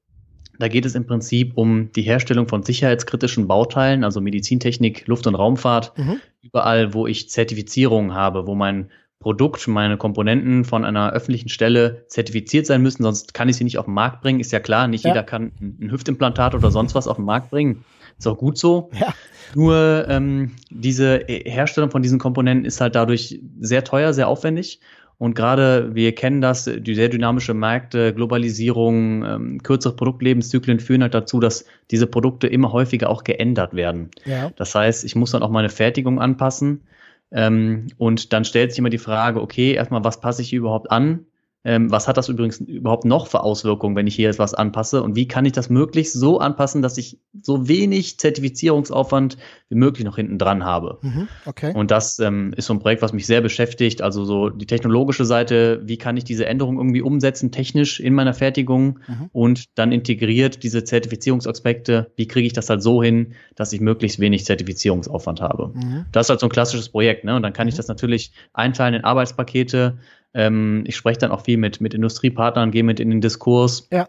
da 0.59 0.69
geht 0.69 0.87
es 0.87 0.94
im 0.94 1.06
Prinzip 1.06 1.53
um 1.55 1.93
die 1.93 2.03
Herstellung 2.03 2.49
von 2.49 2.62
sicherheitskritischen 2.62 3.47
Bauteilen, 3.47 4.05
also 4.05 4.23
Medizintechnik, 4.23 5.06
Luft- 5.06 5.26
und 5.26 5.35
Raumfahrt, 5.35 5.97
mhm. 5.99 6.20
überall, 6.41 6.94
wo 6.94 7.06
ich 7.06 7.29
Zertifizierungen 7.29 8.15
habe, 8.15 8.47
wo 8.47 8.55
mein 8.55 8.91
Produkt, 9.20 9.67
meine 9.67 9.97
Komponenten 9.97 10.65
von 10.65 10.85
einer 10.85 11.12
öffentlichen 11.12 11.49
Stelle 11.49 12.05
zertifiziert 12.09 12.67
sein 12.67 12.82
müssen, 12.82 13.03
sonst 13.03 13.35
kann 13.35 13.49
ich 13.49 13.56
sie 13.56 13.65
nicht 13.65 13.79
auf 13.79 13.87
den 13.87 13.94
Markt 13.94 14.23
bringen. 14.23 14.38
Ist 14.38 14.53
ja 14.53 14.61
klar, 14.61 14.87
nicht 14.87 15.05
ja. 15.05 15.11
jeder 15.11 15.25
kann 15.25 15.53
ein 15.61 15.91
Hüftimplantat 15.91 16.55
oder 16.55 16.70
sonst 16.70 16.94
was 16.94 17.09
auf 17.09 17.17
den 17.17 17.25
Markt 17.25 17.50
bringen. 17.50 17.85
Ist 18.17 18.29
auch 18.29 18.38
gut 18.38 18.59
so. 18.59 18.91
Ja. 18.99 19.15
Nur 19.55 20.06
ähm, 20.09 20.53
diese 20.70 21.25
Herstellung 21.26 21.91
von 21.91 22.03
diesen 22.03 22.19
Komponenten 22.19 22.65
ist 22.65 22.81
halt 22.81 22.94
dadurch 22.94 23.41
sehr 23.61 23.85
teuer, 23.85 24.12
sehr 24.12 24.29
aufwendig. 24.29 24.81
Und 25.19 25.35
gerade 25.35 25.97
wir 25.97 26.14
kennen 26.14 26.41
das, 26.41 26.71
die 26.73 26.94
sehr 26.94 27.09
dynamische 27.09 27.53
Märkte, 27.53 28.14
Globalisierung, 28.14 29.25
ähm, 29.25 29.62
kürzere 29.62 29.97
Produktlebenszyklen 29.97 30.78
führen 30.78 31.02
halt 31.02 31.14
dazu, 31.14 31.40
dass 31.40 31.64
diese 31.90 32.07
Produkte 32.07 32.47
immer 32.47 32.73
häufiger 32.73 33.11
auch 33.11 33.25
geändert 33.25 33.75
werden. 33.75 34.11
Ja. 34.25 34.52
Das 34.54 34.76
heißt, 34.76 35.04
ich 35.04 35.16
muss 35.16 35.33
dann 35.33 35.43
auch 35.43 35.50
meine 35.50 35.71
Fertigung 35.71 36.21
anpassen. 36.21 36.83
Ähm, 37.30 37.88
und 37.99 38.32
dann 38.32 38.44
stellt 38.44 38.73
sich 38.73 38.78
immer 38.78 38.90
die 38.90 38.99
Frage, 38.99 39.40
okay, 39.40 39.73
erstmal, 39.73 40.04
was 40.04 40.20
passe 40.20 40.42
ich 40.42 40.52
überhaupt 40.52 40.90
an? 40.90 41.26
Ähm, 41.65 41.91
was 41.91 42.07
hat 42.07 42.17
das 42.17 42.29
übrigens 42.29 42.61
überhaupt 42.61 43.05
noch 43.05 43.27
für 43.27 43.43
Auswirkungen, 43.43 43.97
wenn 43.97 44.07
ich 44.07 44.15
hier 44.15 44.27
jetzt 44.27 44.38
was 44.38 44.55
anpasse? 44.55 45.03
Und 45.03 45.17
wie 45.17 45.27
kann 45.27 45.45
ich 45.45 45.53
das 45.53 45.69
möglichst 45.69 46.15
so 46.15 46.38
anpassen, 46.38 46.83
dass 46.83 46.97
ich 46.99 47.19
so 47.43 47.67
wenig 47.67 48.19
Zertifizierungsaufwand 48.19 49.37
wie 49.69 49.75
möglich 49.75 50.05
noch 50.05 50.17
hinten 50.17 50.38
dran 50.38 50.65
habe? 50.65 50.99
Mhm, 51.03 51.29
okay. 51.47 51.75
Und 51.75 51.91
das 51.91 52.21
ähm, 52.21 52.55
ist 52.57 52.67
so 52.67 52.75
ein 52.75 52.79
Projekt, 52.79 53.03
was 53.03 53.12
mich 53.12 53.27
sehr 53.27 53.41
beschäftigt. 53.41 54.03
Also 54.03 54.25
so 54.25 54.50
die 54.50 54.67
technologische 54.67 55.25
Seite, 55.25 55.83
wie 55.85 55.99
kann 55.99 56.17
ich 56.17 56.25
diese 56.25 56.47
Änderung 56.47 56.79
irgendwie 56.79 57.03
umsetzen, 57.03 57.50
technisch 57.50 57.99
in 57.99 58.15
meiner 58.15 58.35
Fertigung 58.35 59.00
mhm. 59.09 59.29
und 59.33 59.65
dann 59.75 59.91
integriert 59.91 60.62
diese 60.62 60.85
Zertifizierungsaspekte, 60.85 62.12
wie 62.15 62.29
kriege 62.29 62.47
ich 62.47 62.53
das 62.53 62.71
halt 62.71 62.83
so 62.83 63.03
hin, 63.03 63.35
dass 63.57 63.73
ich 63.73 63.81
möglichst 63.81 64.21
wenig 64.21 64.45
Zertifizierungsaufwand 64.45 65.41
habe? 65.41 65.73
Mhm. 65.75 66.07
Das 66.12 66.27
ist 66.27 66.31
halt 66.31 66.41
so 66.41 66.47
ein 66.47 66.50
klassisches 66.50 66.88
Projekt, 66.88 67.25
ne? 67.25 67.35
Und 67.35 67.43
dann 67.43 67.53
kann 67.53 67.67
ich 67.67 67.75
mhm. 67.75 67.79
das 67.79 67.88
natürlich 67.88 68.33
einteilen 68.53 68.95
in 68.95 69.05
Arbeitspakete 69.05 69.99
ähm, 70.35 70.85
ich 70.87 70.97
spreche 70.97 71.18
dann 71.18 71.30
auch 71.30 71.44
viel 71.44 71.56
mit, 71.56 71.80
mit 71.80 71.94
Industriepartnern, 71.94 72.70
gehe 72.70 72.85
mit 72.85 73.00
in 73.00 73.11
den 73.11 73.20
Diskurs. 73.20 73.88
Ja. 73.92 74.08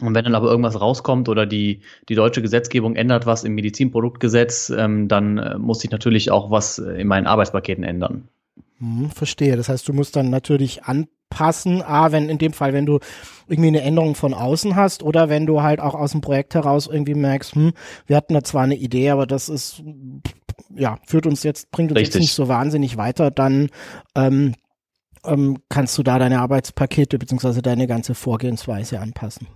Und 0.00 0.14
wenn 0.14 0.24
dann 0.24 0.34
aber 0.34 0.48
irgendwas 0.50 0.80
rauskommt 0.80 1.28
oder 1.28 1.46
die, 1.46 1.80
die 2.08 2.14
deutsche 2.14 2.42
Gesetzgebung 2.42 2.96
ändert 2.96 3.26
was 3.26 3.44
im 3.44 3.54
Medizinproduktgesetz, 3.54 4.70
ähm, 4.70 5.08
dann 5.08 5.38
äh, 5.38 5.58
muss 5.58 5.84
ich 5.84 5.90
natürlich 5.90 6.30
auch 6.30 6.50
was 6.50 6.78
in 6.78 7.06
meinen 7.06 7.26
Arbeitspaketen 7.26 7.84
ändern. 7.84 8.28
Hm, 8.78 9.10
verstehe. 9.10 9.56
Das 9.56 9.68
heißt, 9.68 9.86
du 9.86 9.92
musst 9.92 10.16
dann 10.16 10.30
natürlich 10.30 10.84
anpassen, 10.84 11.82
ah, 11.82 12.12
wenn 12.12 12.30
in 12.30 12.38
dem 12.38 12.54
Fall, 12.54 12.72
wenn 12.72 12.86
du 12.86 12.98
irgendwie 13.46 13.68
eine 13.68 13.82
Änderung 13.82 14.14
von 14.14 14.32
außen 14.32 14.74
hast 14.74 15.02
oder 15.02 15.28
wenn 15.28 15.44
du 15.44 15.62
halt 15.62 15.80
auch 15.80 15.94
aus 15.94 16.12
dem 16.12 16.22
Projekt 16.22 16.54
heraus 16.54 16.88
irgendwie 16.90 17.14
merkst, 17.14 17.54
hm, 17.54 17.72
wir 18.06 18.16
hatten 18.16 18.32
da 18.32 18.42
zwar 18.42 18.62
eine 18.62 18.76
Idee, 18.76 19.10
aber 19.10 19.26
das 19.26 19.50
ist 19.50 19.82
ja 20.74 20.98
führt 21.04 21.26
uns 21.26 21.42
jetzt 21.42 21.70
bringt 21.72 21.90
uns 21.90 21.98
Richtig. 21.98 22.14
jetzt 22.14 22.20
nicht 22.22 22.32
so 22.32 22.48
wahnsinnig 22.48 22.96
weiter, 22.96 23.30
dann 23.30 23.70
ähm, 24.14 24.54
ähm, 25.24 25.58
kannst 25.68 25.96
du 25.98 26.02
da 26.02 26.18
deine 26.18 26.40
Arbeitspakete 26.40 27.18
beziehungsweise 27.18 27.62
deine 27.62 27.86
ganze 27.86 28.14
Vorgehensweise 28.14 29.00
anpassen. 29.00 29.48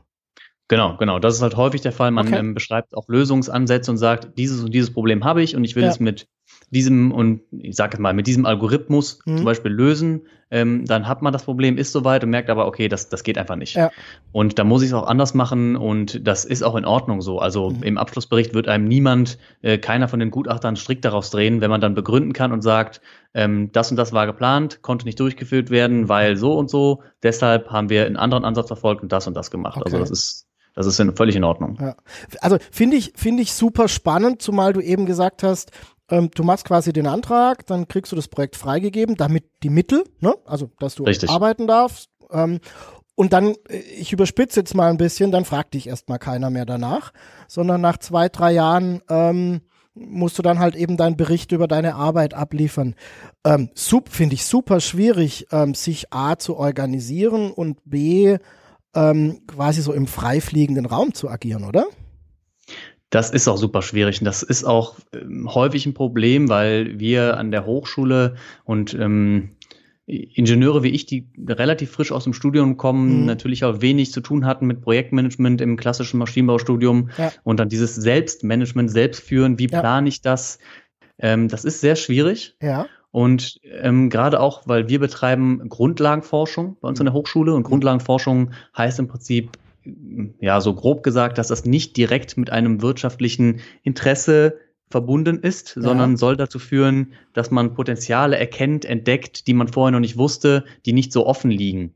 Genau, 0.68 0.96
genau. 0.96 1.18
Das 1.18 1.34
ist 1.34 1.42
halt 1.42 1.56
häufig 1.56 1.82
der 1.82 1.92
Fall. 1.92 2.10
Man 2.10 2.28
okay. 2.28 2.38
ähm, 2.38 2.54
beschreibt 2.54 2.96
auch 2.96 3.08
Lösungsansätze 3.08 3.90
und 3.90 3.98
sagt, 3.98 4.38
dieses 4.38 4.62
und 4.62 4.72
dieses 4.72 4.92
Problem 4.92 5.24
habe 5.24 5.42
ich 5.42 5.56
und 5.56 5.64
ich 5.64 5.76
will 5.76 5.82
ja. 5.82 5.90
es 5.90 6.00
mit 6.00 6.26
diesem 6.74 7.12
und 7.12 7.40
ich 7.50 7.76
sage 7.76 8.00
mal, 8.00 8.12
mit 8.12 8.26
diesem 8.26 8.44
Algorithmus 8.44 9.20
mhm. 9.24 9.38
zum 9.38 9.46
Beispiel 9.46 9.72
lösen, 9.72 10.22
ähm, 10.50 10.84
dann 10.84 11.08
hat 11.08 11.22
man 11.22 11.32
das 11.32 11.44
Problem, 11.44 11.78
ist 11.78 11.92
soweit 11.92 12.22
und 12.22 12.30
merkt 12.30 12.50
aber, 12.50 12.66
okay, 12.66 12.88
das, 12.88 13.08
das 13.08 13.24
geht 13.24 13.38
einfach 13.38 13.56
nicht. 13.56 13.74
Ja. 13.74 13.90
Und 14.32 14.58
da 14.58 14.64
muss 14.64 14.82
ich 14.82 14.88
es 14.88 14.94
auch 14.94 15.06
anders 15.06 15.34
machen 15.34 15.76
und 15.76 16.26
das 16.26 16.44
ist 16.44 16.62
auch 16.62 16.76
in 16.76 16.84
Ordnung 16.84 17.22
so. 17.22 17.38
Also 17.38 17.70
mhm. 17.70 17.82
im 17.82 17.98
Abschlussbericht 17.98 18.54
wird 18.54 18.68
einem 18.68 18.86
niemand, 18.86 19.38
äh, 19.62 19.78
keiner 19.78 20.06
von 20.06 20.20
den 20.20 20.30
Gutachtern 20.30 20.76
strikt 20.76 21.04
daraus 21.04 21.30
drehen, 21.30 21.60
wenn 21.60 21.70
man 21.70 21.80
dann 21.80 21.94
begründen 21.94 22.32
kann 22.32 22.52
und 22.52 22.62
sagt, 22.62 23.00
ähm, 23.32 23.72
das 23.72 23.90
und 23.90 23.96
das 23.96 24.12
war 24.12 24.26
geplant, 24.26 24.82
konnte 24.82 25.06
nicht 25.06 25.18
durchgeführt 25.18 25.70
werden, 25.70 26.08
weil 26.08 26.36
so 26.36 26.56
und 26.56 26.70
so, 26.70 27.02
deshalb 27.22 27.70
haben 27.70 27.88
wir 27.88 28.06
einen 28.06 28.16
anderen 28.16 28.44
Ansatz 28.44 28.68
verfolgt 28.68 29.02
und 29.02 29.12
das 29.12 29.26
und 29.26 29.34
das 29.34 29.50
gemacht. 29.50 29.82
Also 29.84 29.96
okay. 29.96 30.02
Also 30.02 30.12
das 30.12 30.18
ist 30.18 30.46
das 30.74 30.86
ist 30.86 31.16
völlig 31.16 31.36
in 31.36 31.44
Ordnung. 31.44 31.78
Ja. 31.80 31.94
Also 32.40 32.58
finde 32.72 32.96
ich, 32.96 33.12
finde 33.14 33.42
ich 33.42 33.52
super 33.52 33.86
spannend, 33.86 34.42
zumal 34.42 34.72
du 34.72 34.80
eben 34.80 35.06
gesagt 35.06 35.44
hast, 35.44 35.70
ähm, 36.10 36.30
du 36.34 36.42
machst 36.42 36.66
quasi 36.66 36.92
den 36.92 37.06
Antrag, 37.06 37.66
dann 37.66 37.88
kriegst 37.88 38.12
du 38.12 38.16
das 38.16 38.28
Projekt 38.28 38.56
freigegeben, 38.56 39.16
damit 39.16 39.44
die 39.62 39.70
Mittel, 39.70 40.04
ne? 40.20 40.34
also 40.44 40.70
dass 40.78 40.94
du 40.94 41.04
Richtig. 41.04 41.30
arbeiten 41.30 41.66
darfst. 41.66 42.10
Ähm, 42.30 42.60
und 43.14 43.32
dann, 43.32 43.54
äh, 43.68 43.78
ich 43.78 44.12
überspitze 44.12 44.60
jetzt 44.60 44.74
mal 44.74 44.90
ein 44.90 44.98
bisschen, 44.98 45.30
dann 45.30 45.44
fragt 45.44 45.74
dich 45.74 45.86
erstmal 45.86 46.18
keiner 46.18 46.50
mehr 46.50 46.66
danach, 46.66 47.12
sondern 47.48 47.80
nach 47.80 47.98
zwei, 47.98 48.28
drei 48.28 48.52
Jahren 48.52 49.02
ähm, 49.08 49.62
musst 49.94 50.38
du 50.38 50.42
dann 50.42 50.58
halt 50.58 50.74
eben 50.74 50.96
deinen 50.96 51.16
Bericht 51.16 51.52
über 51.52 51.68
deine 51.68 51.94
Arbeit 51.94 52.34
abliefern. 52.34 52.96
Ähm, 53.44 53.70
Finde 54.10 54.34
ich 54.34 54.44
super 54.44 54.80
schwierig, 54.80 55.46
ähm, 55.52 55.74
sich 55.74 56.12
A 56.12 56.36
zu 56.36 56.56
organisieren 56.56 57.52
und 57.52 57.78
B 57.84 58.38
ähm, 58.94 59.40
quasi 59.46 59.82
so 59.82 59.92
im 59.92 60.06
freifliegenden 60.06 60.86
Raum 60.86 61.14
zu 61.14 61.28
agieren, 61.28 61.64
oder? 61.64 61.86
Das 63.14 63.30
ist 63.30 63.46
auch 63.46 63.58
super 63.58 63.80
schwierig 63.80 64.20
und 64.20 64.24
das 64.24 64.42
ist 64.42 64.64
auch 64.64 64.96
ähm, 65.14 65.48
häufig 65.54 65.86
ein 65.86 65.94
Problem, 65.94 66.48
weil 66.48 66.98
wir 66.98 67.36
an 67.36 67.52
der 67.52 67.64
Hochschule 67.64 68.34
und 68.64 68.92
ähm, 68.94 69.50
Ingenieure 70.06 70.82
wie 70.82 70.88
ich, 70.88 71.06
die 71.06 71.28
relativ 71.46 71.92
frisch 71.92 72.10
aus 72.10 72.24
dem 72.24 72.32
Studium 72.32 72.76
kommen, 72.76 73.20
mhm. 73.20 73.26
natürlich 73.26 73.64
auch 73.64 73.80
wenig 73.80 74.10
zu 74.10 74.20
tun 74.20 74.46
hatten 74.46 74.66
mit 74.66 74.80
Projektmanagement 74.82 75.60
im 75.60 75.76
klassischen 75.76 76.18
Maschinenbaustudium 76.18 77.10
ja. 77.16 77.30
und 77.44 77.60
dann 77.60 77.68
dieses 77.68 77.94
Selbstmanagement, 77.94 78.90
Selbstführen, 78.90 79.60
wie 79.60 79.68
ja. 79.68 79.80
plane 79.80 80.08
ich 80.08 80.20
das? 80.20 80.58
Ähm, 81.20 81.46
das 81.46 81.64
ist 81.64 81.80
sehr 81.80 81.94
schwierig. 81.94 82.56
Ja. 82.60 82.86
Und 83.12 83.60
ähm, 83.62 84.10
gerade 84.10 84.40
auch, 84.40 84.62
weil 84.66 84.88
wir 84.88 84.98
betreiben 84.98 85.68
Grundlagenforschung 85.68 86.78
bei 86.80 86.88
uns 86.88 86.98
an 86.98 87.06
der 87.06 87.14
Hochschule 87.14 87.54
und 87.54 87.62
mhm. 87.62 87.68
Grundlagenforschung 87.68 88.50
heißt 88.76 88.98
im 88.98 89.06
Prinzip 89.06 89.52
ja, 90.40 90.60
so 90.60 90.74
grob 90.74 91.02
gesagt, 91.02 91.38
dass 91.38 91.48
das 91.48 91.64
nicht 91.64 91.96
direkt 91.96 92.36
mit 92.36 92.50
einem 92.50 92.82
wirtschaftlichen 92.82 93.60
Interesse 93.82 94.58
verbunden 94.90 95.40
ist, 95.40 95.76
ja. 95.76 95.82
sondern 95.82 96.16
soll 96.16 96.36
dazu 96.36 96.58
führen, 96.58 97.14
dass 97.32 97.50
man 97.50 97.74
Potenziale 97.74 98.38
erkennt, 98.38 98.84
entdeckt, 98.84 99.46
die 99.46 99.54
man 99.54 99.68
vorher 99.68 99.92
noch 99.92 100.00
nicht 100.00 100.16
wusste, 100.16 100.64
die 100.86 100.92
nicht 100.92 101.12
so 101.12 101.26
offen 101.26 101.50
liegen. 101.50 101.94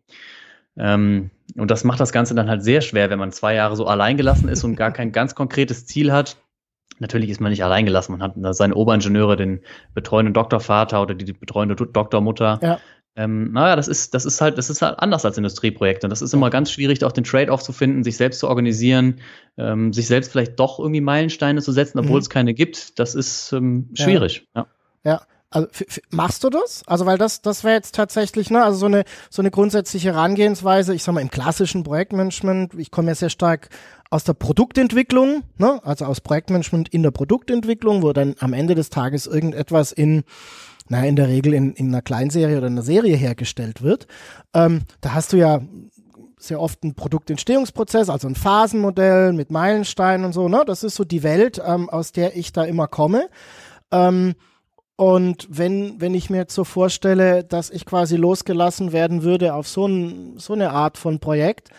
Ähm, 0.76 1.30
und 1.57 1.71
das 1.71 1.85
macht 1.85 2.00
das 2.00 2.12
Ganze 2.12 2.35
dann 2.35 2.49
halt 2.49 2.62
sehr 2.62 2.80
schwer, 2.80 3.11
wenn 3.11 3.18
man 3.18 3.33
zwei 3.33 3.54
Jahre 3.54 3.76
so 3.76 3.87
alleingelassen 3.87 4.49
ist 4.49 4.64
und 4.64 4.76
gar 4.76 4.90
kein 4.92 5.12
ganz 5.12 5.35
konkretes 5.35 5.87
Ziel 5.87 6.12
hat. 6.12 6.37
Natürlich 7.00 7.30
ist 7.30 7.40
man 7.40 7.50
nicht 7.50 7.62
alleingelassen, 7.62 8.18
man 8.18 8.23
hat 8.23 8.57
seine 8.57 8.75
Oberingenieure, 8.75 9.37
den 9.37 9.61
betreuenden 9.95 10.35
Doktorvater 10.35 11.00
oder 11.00 11.14
die 11.14 11.33
betreuende 11.33 11.76
Doktormutter. 11.76 12.59
Ja. 12.61 12.80
Ähm, 13.18 13.50
naja, 13.50 13.75
das 13.75 13.88
ist, 13.88 14.14
das 14.14 14.25
ist 14.25 14.40
halt, 14.40 14.58
das 14.58 14.70
ist 14.70 14.80
halt 14.80 15.00
anders 15.00 15.25
als 15.25 15.37
Industrieprojekte. 15.37 16.06
Und 16.06 16.10
das 16.10 16.22
ist 16.22 16.32
immer 16.32 16.50
ganz 16.50 16.70
schwierig, 16.70 17.02
auch 17.02 17.10
den 17.10 17.25
Trade-off 17.25 17.64
zu 17.64 17.72
finden, 17.72 18.04
sich 18.04 18.16
selbst 18.16 18.38
zu 18.38 18.46
organisieren, 18.46 19.20
ähm, 19.56 19.92
sich 19.92 20.06
selbst 20.06 20.30
vielleicht 20.30 20.60
doch 20.60 20.78
irgendwie 20.78 21.00
Meilensteine 21.00 21.60
zu 21.60 21.72
setzen, 21.72 21.98
obwohl 21.98 22.12
mhm. 22.12 22.20
es 22.22 22.30
keine 22.30 22.54
gibt. 22.54 22.96
Das 23.00 23.16
ist 23.16 23.52
ähm, 23.52 23.90
schwierig. 23.94 24.46
Ja. 24.54 24.66
ja. 25.04 25.12
ja. 25.12 25.20
Also 25.50 25.66
machst 26.10 26.44
du 26.44 26.50
das? 26.50 26.82
Also 26.87 27.06
weil 27.06 27.16
das 27.16 27.40
das 27.40 27.64
wäre 27.64 27.75
jetzt 27.75 27.94
tatsächlich 27.94 28.50
ne 28.50 28.62
also 28.62 28.78
so 28.80 28.84
eine 28.84 29.04
so 29.30 29.40
eine 29.40 29.50
grundsätzliche 29.50 30.12
Herangehensweise. 30.12 30.94
Ich 30.94 31.02
sag 31.02 31.14
mal 31.14 31.22
im 31.22 31.30
klassischen 31.30 31.84
Projektmanagement. 31.84 32.75
Ich 32.75 32.90
komme 32.90 33.08
ja 33.08 33.14
sehr 33.14 33.30
stark 33.30 33.70
aus 34.10 34.25
der 34.25 34.34
Produktentwicklung, 34.34 35.44
ne 35.56 35.80
also 35.84 36.04
aus 36.04 36.20
Projektmanagement 36.20 36.90
in 36.90 37.02
der 37.02 37.12
Produktentwicklung, 37.12 38.02
wo 38.02 38.12
dann 38.12 38.34
am 38.40 38.52
Ende 38.52 38.75
des 38.75 38.90
Tages 38.90 39.26
irgendetwas 39.26 39.90
in 39.90 40.25
na, 40.88 41.04
in 41.04 41.16
der 41.16 41.28
Regel 41.28 41.54
in, 41.54 41.73
in 41.75 41.88
einer 41.88 42.02
Kleinserie 42.02 42.59
oder 42.59 42.66
einer 42.66 42.83
Serie 42.83 43.16
hergestellt 43.16 43.83
wird. 43.83 44.07
Ähm, 44.54 44.83
da 45.00 45.14
hast 45.14 45.33
du 45.33 45.37
ja 45.37 45.61
sehr 46.38 46.61
oft 46.61 46.83
einen 46.83 46.95
Produktentstehungsprozess, 46.95 48.09
also 48.09 48.28
ein 48.28 48.35
Phasenmodell 48.35 49.33
mit 49.33 49.50
Meilensteinen 49.50 50.25
und 50.25 50.33
so, 50.33 50.49
ne? 50.49 50.62
Das 50.66 50.85
ist 50.85 50.95
so 50.95 51.04
die 51.04 51.23
Welt, 51.23 51.61
ähm, 51.64 51.90
aus 51.90 52.12
der 52.12 52.37
ich 52.37 52.52
da 52.52 52.64
immer 52.64 52.87
komme. 52.87 53.28
Ähm, 53.90 54.35
und 54.97 55.47
wenn, 55.50 56.00
wenn 56.00 56.14
ich 56.14 56.28
mir 56.28 56.38
jetzt 56.38 56.54
so 56.54 56.64
vorstelle, 56.64 57.45
dass 57.45 57.71
ich 57.71 57.85
quasi 57.85 58.16
losgelassen 58.16 58.92
werden 58.92 59.23
würde 59.23 59.54
auf 59.54 59.68
so, 59.68 59.87
ein, 59.87 60.38
so 60.38 60.54
eine 60.54 60.71
Art 60.71 60.99
von 60.99 61.21
Projekt, 61.21 61.71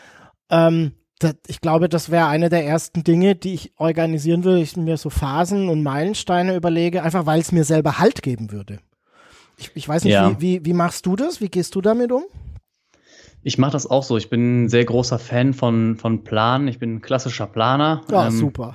ähm, 0.49 0.93
das, 1.19 1.35
ich 1.47 1.59
glaube, 1.59 1.89
das 1.89 2.09
wäre 2.11 2.27
eine 2.27 2.47
der 2.47 2.65
ersten 2.65 3.03
Dinge, 3.03 3.35
die 3.35 3.53
ich 3.53 3.73
organisieren 3.77 4.45
würde. 4.45 4.61
Ich 4.61 4.77
mir 4.77 4.95
so 4.95 5.09
Phasen 5.09 5.67
und 5.67 5.83
Meilensteine 5.83 6.55
überlege, 6.55 7.03
einfach 7.03 7.25
weil 7.25 7.41
es 7.41 7.51
mir 7.51 7.65
selber 7.65 7.99
Halt 7.99 8.21
geben 8.21 8.51
würde. 8.51 8.79
Ich, 9.59 9.71
ich 9.73 9.87
weiß 9.87 10.05
nicht, 10.05 10.13
ja. 10.13 10.31
wie, 10.39 10.61
wie, 10.61 10.65
wie 10.65 10.73
machst 10.73 11.05
du 11.05 11.15
das? 11.15 11.41
Wie 11.41 11.49
gehst 11.49 11.75
du 11.75 11.81
damit 11.81 12.11
um? 12.11 12.23
Ich 13.43 13.57
mache 13.57 13.71
das 13.71 13.89
auch 13.89 14.03
so. 14.03 14.17
Ich 14.17 14.29
bin 14.29 14.65
ein 14.65 14.69
sehr 14.69 14.85
großer 14.85 15.19
Fan 15.19 15.53
von, 15.53 15.97
von 15.97 16.23
Planen. 16.23 16.67
Ich 16.67 16.79
bin 16.79 16.95
ein 16.95 17.01
klassischer 17.01 17.47
Planer. 17.47 18.01
Ja, 18.09 18.27
ähm, 18.27 18.31
super. 18.31 18.73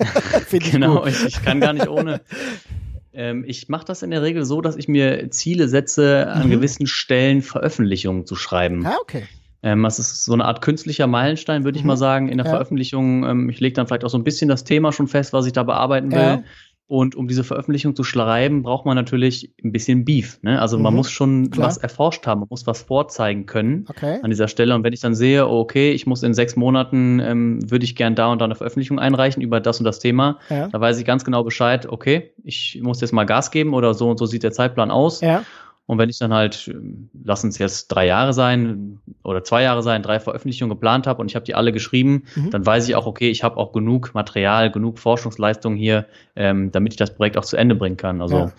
ich 0.52 0.70
genau, 0.70 1.06
ich, 1.06 1.24
ich, 1.24 1.42
kann 1.42 1.60
gar 1.60 1.72
nicht 1.72 1.88
ohne. 1.88 2.20
ähm, 3.12 3.44
ich 3.46 3.68
mache 3.68 3.86
das 3.86 4.02
in 4.02 4.10
der 4.10 4.22
Regel 4.22 4.44
so, 4.44 4.60
dass 4.60 4.76
ich 4.76 4.88
mir 4.88 5.30
Ziele 5.30 5.68
setze, 5.68 6.28
an 6.28 6.46
mhm. 6.46 6.50
gewissen 6.50 6.86
Stellen 6.86 7.42
Veröffentlichungen 7.42 8.26
zu 8.26 8.36
schreiben. 8.36 8.86
Ah, 8.86 8.96
okay. 9.00 9.24
Ähm, 9.62 9.82
das 9.82 9.98
ist 9.98 10.24
so 10.24 10.32
eine 10.32 10.44
Art 10.44 10.62
künstlicher 10.62 11.06
Meilenstein, 11.06 11.64
würde 11.64 11.76
ich 11.76 11.84
mhm. 11.84 11.88
mal 11.88 11.96
sagen, 11.96 12.28
in 12.28 12.38
der 12.38 12.46
ja. 12.46 12.52
Veröffentlichung. 12.52 13.24
Ähm, 13.24 13.48
ich 13.50 13.60
lege 13.60 13.74
dann 13.74 13.86
vielleicht 13.86 14.04
auch 14.04 14.10
so 14.10 14.18
ein 14.18 14.24
bisschen 14.24 14.48
das 14.48 14.64
Thema 14.64 14.92
schon 14.92 15.08
fest, 15.08 15.32
was 15.32 15.46
ich 15.46 15.52
da 15.52 15.62
bearbeiten 15.62 16.12
will. 16.12 16.18
Ja. 16.18 16.42
Und 16.88 17.16
um 17.16 17.26
diese 17.26 17.42
Veröffentlichung 17.42 17.96
zu 17.96 18.04
schreiben, 18.04 18.62
braucht 18.62 18.86
man 18.86 18.94
natürlich 18.94 19.52
ein 19.64 19.72
bisschen 19.72 20.04
Beef. 20.04 20.38
Ne? 20.42 20.60
Also 20.60 20.76
mhm. 20.76 20.84
man 20.84 20.94
muss 20.94 21.10
schon 21.10 21.50
Klar. 21.50 21.66
was 21.66 21.78
erforscht 21.78 22.26
haben, 22.28 22.40
man 22.40 22.48
muss 22.48 22.66
was 22.66 22.82
vorzeigen 22.82 23.46
können 23.46 23.86
okay. 23.88 24.20
an 24.22 24.30
dieser 24.30 24.46
Stelle. 24.46 24.72
Und 24.74 24.84
wenn 24.84 24.92
ich 24.92 25.00
dann 25.00 25.16
sehe, 25.16 25.48
okay, 25.48 25.90
ich 25.90 26.06
muss 26.06 26.22
in 26.22 26.32
sechs 26.32 26.54
Monaten, 26.54 27.18
ähm, 27.18 27.70
würde 27.70 27.84
ich 27.84 27.96
gern 27.96 28.14
da 28.14 28.30
und 28.30 28.40
da 28.40 28.44
eine 28.44 28.54
Veröffentlichung 28.54 29.00
einreichen 29.00 29.42
über 29.42 29.58
das 29.58 29.80
und 29.80 29.84
das 29.84 29.98
Thema, 29.98 30.38
ja. 30.48 30.68
da 30.68 30.80
weiß 30.80 30.98
ich 30.98 31.04
ganz 31.04 31.24
genau 31.24 31.42
Bescheid, 31.42 31.86
okay, 31.86 32.30
ich 32.44 32.78
muss 32.80 33.00
jetzt 33.00 33.12
mal 33.12 33.24
Gas 33.24 33.50
geben 33.50 33.74
oder 33.74 33.92
so 33.92 34.08
und 34.08 34.18
so 34.18 34.26
sieht 34.26 34.44
der 34.44 34.52
Zeitplan 34.52 34.92
aus. 34.92 35.20
Ja. 35.20 35.42
Und 35.86 35.98
wenn 35.98 36.10
ich 36.10 36.18
dann 36.18 36.34
halt, 36.34 36.74
lass 37.22 37.44
uns 37.44 37.58
jetzt 37.58 37.88
drei 37.88 38.06
Jahre 38.06 38.32
sein 38.32 38.98
oder 39.22 39.44
zwei 39.44 39.62
Jahre 39.62 39.82
sein, 39.82 40.02
drei 40.02 40.18
Veröffentlichungen 40.18 40.70
geplant 40.70 41.06
habe 41.06 41.20
und 41.20 41.30
ich 41.30 41.36
habe 41.36 41.44
die 41.44 41.54
alle 41.54 41.72
geschrieben, 41.72 42.24
mhm. 42.34 42.50
dann 42.50 42.66
weiß 42.66 42.88
ich 42.88 42.96
auch, 42.96 43.06
okay, 43.06 43.30
ich 43.30 43.44
habe 43.44 43.56
auch 43.56 43.72
genug 43.72 44.12
Material, 44.12 44.70
genug 44.72 44.98
Forschungsleistung 44.98 45.76
hier, 45.76 46.06
ähm, 46.34 46.72
damit 46.72 46.94
ich 46.94 46.96
das 46.96 47.14
Projekt 47.14 47.38
auch 47.38 47.44
zu 47.44 47.56
Ende 47.56 47.76
bringen 47.76 47.96
kann. 47.96 48.20
Also 48.20 48.36
ja. 48.36 48.52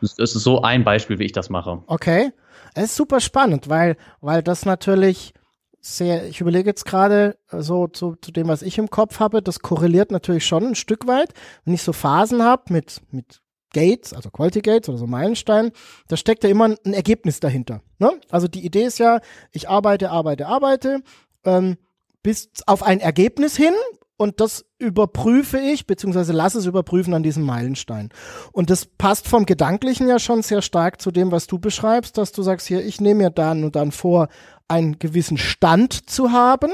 das 0.00 0.18
ist 0.18 0.32
so 0.32 0.62
ein 0.62 0.82
Beispiel, 0.82 1.20
wie 1.20 1.24
ich 1.24 1.32
das 1.32 1.50
mache. 1.50 1.82
Okay. 1.86 2.32
Es 2.74 2.84
ist 2.84 2.96
super 2.96 3.20
spannend, 3.20 3.68
weil, 3.68 3.96
weil 4.20 4.42
das 4.42 4.64
natürlich 4.64 5.34
sehr, 5.80 6.26
ich 6.26 6.40
überlege 6.40 6.70
jetzt 6.70 6.84
gerade 6.84 7.36
so 7.50 7.86
zu, 7.86 8.16
zu 8.20 8.32
dem, 8.32 8.48
was 8.48 8.62
ich 8.62 8.78
im 8.78 8.88
Kopf 8.88 9.20
habe, 9.20 9.42
das 9.42 9.60
korreliert 9.60 10.10
natürlich 10.10 10.46
schon 10.46 10.64
ein 10.64 10.74
Stück 10.74 11.06
weit. 11.06 11.34
Wenn 11.64 11.74
ich 11.74 11.82
so 11.82 11.92
Phasen 11.92 12.42
habe 12.42 12.72
mit, 12.72 13.02
mit 13.10 13.41
Gates, 13.72 14.12
also 14.12 14.30
Quality 14.30 14.60
Gates 14.60 14.88
oder 14.88 14.98
so 14.98 15.06
Meilenstein, 15.06 15.72
da 16.08 16.16
steckt 16.16 16.44
ja 16.44 16.50
immer 16.50 16.76
ein 16.84 16.94
Ergebnis 16.94 17.40
dahinter. 17.40 17.82
Ne? 17.98 18.12
Also 18.30 18.48
die 18.48 18.64
Idee 18.64 18.84
ist 18.84 18.98
ja, 18.98 19.20
ich 19.50 19.68
arbeite, 19.68 20.10
arbeite, 20.10 20.46
arbeite, 20.46 21.02
ähm, 21.44 21.76
bis 22.22 22.50
auf 22.66 22.82
ein 22.82 23.00
Ergebnis 23.00 23.56
hin 23.56 23.74
und 24.16 24.40
das 24.40 24.64
überprüfe 24.78 25.58
ich, 25.58 25.86
beziehungsweise 25.86 26.32
lasse 26.32 26.58
es 26.58 26.66
überprüfen 26.66 27.14
an 27.14 27.24
diesem 27.24 27.42
Meilenstein. 27.44 28.10
Und 28.52 28.70
das 28.70 28.86
passt 28.86 29.26
vom 29.26 29.46
Gedanklichen 29.46 30.08
ja 30.08 30.20
schon 30.20 30.42
sehr 30.42 30.62
stark 30.62 31.00
zu 31.00 31.10
dem, 31.10 31.32
was 31.32 31.48
du 31.48 31.58
beschreibst, 31.58 32.18
dass 32.18 32.30
du 32.30 32.42
sagst, 32.42 32.68
hier, 32.68 32.84
ich 32.84 33.00
nehme 33.00 33.24
mir 33.24 33.30
dann 33.30 33.64
und 33.64 33.74
dann 33.74 33.90
vor, 33.90 34.28
einen 34.68 34.98
gewissen 34.98 35.38
Stand 35.38 36.08
zu 36.08 36.30
haben, 36.30 36.70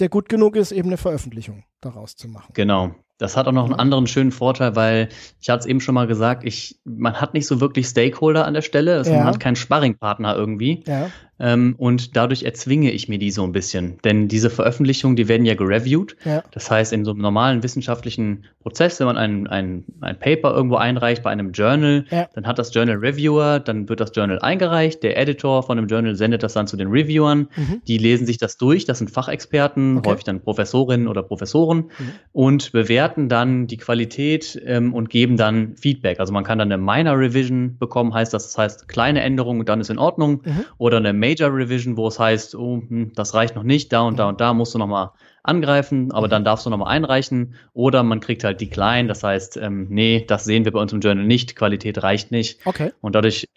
der 0.00 0.08
gut 0.08 0.28
genug 0.28 0.56
ist, 0.56 0.72
eben 0.72 0.88
eine 0.88 0.96
Veröffentlichung 0.96 1.64
daraus 1.80 2.16
zu 2.16 2.28
machen. 2.28 2.52
Genau. 2.54 2.94
Das 3.20 3.36
hat 3.36 3.46
auch 3.46 3.52
noch 3.52 3.66
einen 3.66 3.74
anderen 3.74 4.06
schönen 4.06 4.32
Vorteil, 4.32 4.74
weil 4.76 5.10
ich 5.40 5.50
hatte 5.50 5.60
es 5.60 5.66
eben 5.66 5.80
schon 5.80 5.94
mal 5.94 6.06
gesagt, 6.06 6.42
ich, 6.42 6.80
man 6.84 7.20
hat 7.20 7.34
nicht 7.34 7.46
so 7.46 7.60
wirklich 7.60 7.86
Stakeholder 7.86 8.46
an 8.46 8.54
der 8.54 8.62
Stelle, 8.62 8.96
also 8.96 9.10
ja. 9.10 9.18
man 9.18 9.26
hat 9.26 9.38
keinen 9.38 9.56
Sparringpartner 9.56 10.34
irgendwie. 10.34 10.82
Ja. 10.86 11.10
Ähm, 11.40 11.74
und 11.78 12.16
dadurch 12.16 12.42
erzwinge 12.42 12.90
ich 12.92 13.08
mir 13.08 13.18
die 13.18 13.30
so 13.30 13.42
ein 13.44 13.52
bisschen. 13.52 13.98
Denn 14.04 14.28
diese 14.28 14.50
Veröffentlichungen, 14.50 15.16
die 15.16 15.26
werden 15.26 15.46
ja 15.46 15.54
gereviewt. 15.54 16.16
Ja. 16.24 16.42
Das 16.52 16.70
heißt, 16.70 16.92
in 16.92 17.04
so 17.04 17.12
einem 17.12 17.20
normalen 17.20 17.62
wissenschaftlichen 17.62 18.44
Prozess, 18.62 19.00
wenn 19.00 19.06
man 19.06 19.16
ein, 19.16 19.46
ein, 19.46 19.84
ein 20.02 20.18
Paper 20.18 20.54
irgendwo 20.54 20.76
einreicht 20.76 21.22
bei 21.22 21.30
einem 21.30 21.52
Journal, 21.52 22.04
ja. 22.10 22.28
dann 22.34 22.46
hat 22.46 22.58
das 22.58 22.74
Journal 22.74 22.96
Reviewer, 22.96 23.58
dann 23.58 23.88
wird 23.88 24.00
das 24.00 24.12
Journal 24.14 24.38
eingereicht, 24.40 25.02
der 25.02 25.16
Editor 25.16 25.62
von 25.62 25.78
dem 25.78 25.86
Journal 25.86 26.14
sendet 26.14 26.42
das 26.42 26.52
dann 26.52 26.66
zu 26.66 26.76
den 26.76 26.88
Reviewern, 26.88 27.48
mhm. 27.56 27.80
die 27.88 27.96
lesen 27.96 28.26
sich 28.26 28.36
das 28.36 28.58
durch, 28.58 28.84
das 28.84 28.98
sind 28.98 29.10
Fachexperten, 29.10 29.98
okay. 29.98 30.10
häufig 30.10 30.24
dann 30.24 30.42
Professorinnen 30.42 31.08
oder 31.08 31.22
Professoren 31.22 31.78
mhm. 31.78 32.12
und 32.32 32.72
bewerten 32.72 33.30
dann 33.30 33.66
die 33.66 33.78
Qualität 33.78 34.60
ähm, 34.66 34.92
und 34.92 35.08
geben 35.08 35.38
dann 35.38 35.76
Feedback. 35.76 36.20
Also 36.20 36.34
man 36.34 36.44
kann 36.44 36.58
dann 36.58 36.70
eine 36.70 36.82
Minor 36.82 37.18
Revision 37.18 37.78
bekommen, 37.78 38.12
heißt 38.12 38.34
das, 38.34 38.44
das 38.44 38.58
heißt 38.58 38.88
kleine 38.88 39.22
Änderungen, 39.22 39.64
dann 39.64 39.80
ist 39.80 39.88
in 39.88 39.98
Ordnung, 39.98 40.42
mhm. 40.44 40.64
oder 40.76 40.98
eine 40.98 41.14
Major 41.14 41.29
Revision, 41.38 41.96
wo 41.96 42.08
es 42.08 42.18
heißt, 42.18 42.54
oh, 42.54 42.82
hm, 42.86 43.12
das 43.14 43.34
reicht 43.34 43.56
noch 43.56 43.62
nicht, 43.62 43.92
da 43.92 44.02
und 44.02 44.18
da 44.18 44.28
und 44.28 44.40
da 44.40 44.54
musst 44.54 44.74
du 44.74 44.78
nochmal 44.78 45.10
angreifen, 45.42 46.12
aber 46.12 46.28
dann 46.28 46.44
darfst 46.44 46.66
du 46.66 46.70
nochmal 46.70 46.94
einreichen. 46.94 47.54
Oder 47.72 48.02
man 48.02 48.20
kriegt 48.20 48.44
halt 48.44 48.60
Decline, 48.60 49.08
das 49.08 49.22
heißt, 49.22 49.56
ähm, 49.56 49.86
nee, 49.90 50.24
das 50.26 50.44
sehen 50.44 50.64
wir 50.64 50.72
bei 50.72 50.80
uns 50.80 50.92
im 50.92 51.00
Journal 51.00 51.24
nicht, 51.24 51.56
Qualität 51.56 52.02
reicht 52.02 52.30
nicht. 52.30 52.66
Okay. 52.66 52.92
Und 53.00 53.14
dadurch 53.14 53.48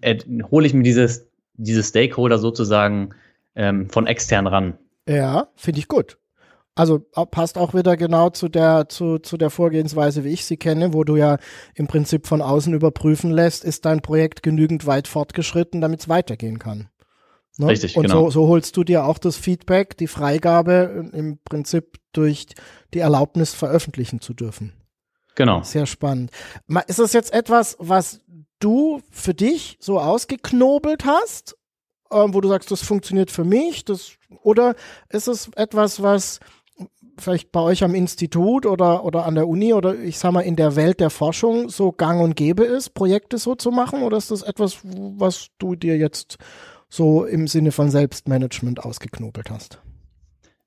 äh, 0.00 0.18
hole 0.50 0.66
ich 0.66 0.74
mir 0.74 0.82
dieses, 0.82 1.28
diese 1.54 1.82
Stakeholder 1.82 2.38
sozusagen 2.38 3.14
ähm, 3.54 3.88
von 3.88 4.06
extern 4.06 4.46
ran. 4.46 4.78
Ja, 5.08 5.48
finde 5.56 5.80
ich 5.80 5.88
gut. 5.88 6.18
Also 6.74 7.00
passt 7.00 7.58
auch 7.58 7.74
wieder 7.74 7.98
genau 7.98 8.30
zu 8.30 8.48
der, 8.48 8.88
zu, 8.88 9.18
zu 9.18 9.36
der 9.36 9.50
Vorgehensweise, 9.50 10.24
wie 10.24 10.30
ich 10.30 10.46
sie 10.46 10.56
kenne, 10.56 10.94
wo 10.94 11.04
du 11.04 11.16
ja 11.16 11.36
im 11.74 11.86
Prinzip 11.86 12.26
von 12.26 12.40
außen 12.40 12.72
überprüfen 12.72 13.30
lässt, 13.30 13.62
ist 13.62 13.84
dein 13.84 14.00
Projekt 14.00 14.42
genügend 14.42 14.86
weit 14.86 15.06
fortgeschritten, 15.06 15.82
damit 15.82 16.00
es 16.00 16.08
weitergehen 16.08 16.58
kann. 16.58 16.88
Ne? 17.58 17.68
Richtig, 17.68 17.96
Und 17.96 18.04
genau. 18.04 18.24
so, 18.24 18.30
so 18.30 18.48
holst 18.48 18.76
du 18.76 18.84
dir 18.84 19.04
auch 19.04 19.18
das 19.18 19.36
Feedback, 19.36 19.96
die 19.96 20.06
Freigabe 20.06 21.10
im 21.12 21.38
Prinzip 21.44 21.98
durch 22.12 22.46
die 22.94 23.00
Erlaubnis 23.00 23.54
veröffentlichen 23.54 24.20
zu 24.20 24.34
dürfen. 24.34 24.72
Genau. 25.34 25.62
Sehr 25.62 25.86
spannend. 25.86 26.30
Ist 26.86 26.98
das 26.98 27.12
jetzt 27.12 27.32
etwas, 27.32 27.76
was 27.78 28.20
du 28.58 29.00
für 29.10 29.34
dich 29.34 29.76
so 29.80 29.98
ausgeknobelt 29.98 31.04
hast, 31.04 31.56
äh, 32.10 32.16
wo 32.28 32.40
du 32.40 32.48
sagst, 32.48 32.70
das 32.70 32.82
funktioniert 32.82 33.30
für 33.30 33.44
mich, 33.44 33.84
das, 33.84 34.12
oder 34.42 34.74
ist 35.08 35.28
es 35.28 35.50
etwas, 35.56 36.02
was 36.02 36.40
vielleicht 37.18 37.52
bei 37.52 37.60
euch 37.60 37.84
am 37.84 37.94
Institut 37.94 38.66
oder, 38.66 39.04
oder 39.04 39.26
an 39.26 39.34
der 39.34 39.46
Uni 39.46 39.74
oder 39.74 39.94
ich 39.94 40.18
sag 40.18 40.32
mal 40.32 40.40
in 40.40 40.56
der 40.56 40.76
Welt 40.76 41.00
der 41.00 41.10
Forschung 41.10 41.68
so 41.68 41.92
gang 41.92 42.22
und 42.22 42.36
gäbe 42.36 42.64
ist, 42.64 42.94
Projekte 42.94 43.38
so 43.38 43.54
zu 43.54 43.70
machen? 43.70 44.02
Oder 44.02 44.16
ist 44.16 44.30
das 44.30 44.42
etwas, 44.42 44.78
was 44.82 45.48
du 45.58 45.74
dir 45.74 45.96
jetzt 45.96 46.38
so 46.92 47.24
im 47.24 47.48
Sinne 47.48 47.72
von 47.72 47.88
Selbstmanagement 47.88 48.84
ausgeknobelt 48.84 49.50
hast? 49.50 49.80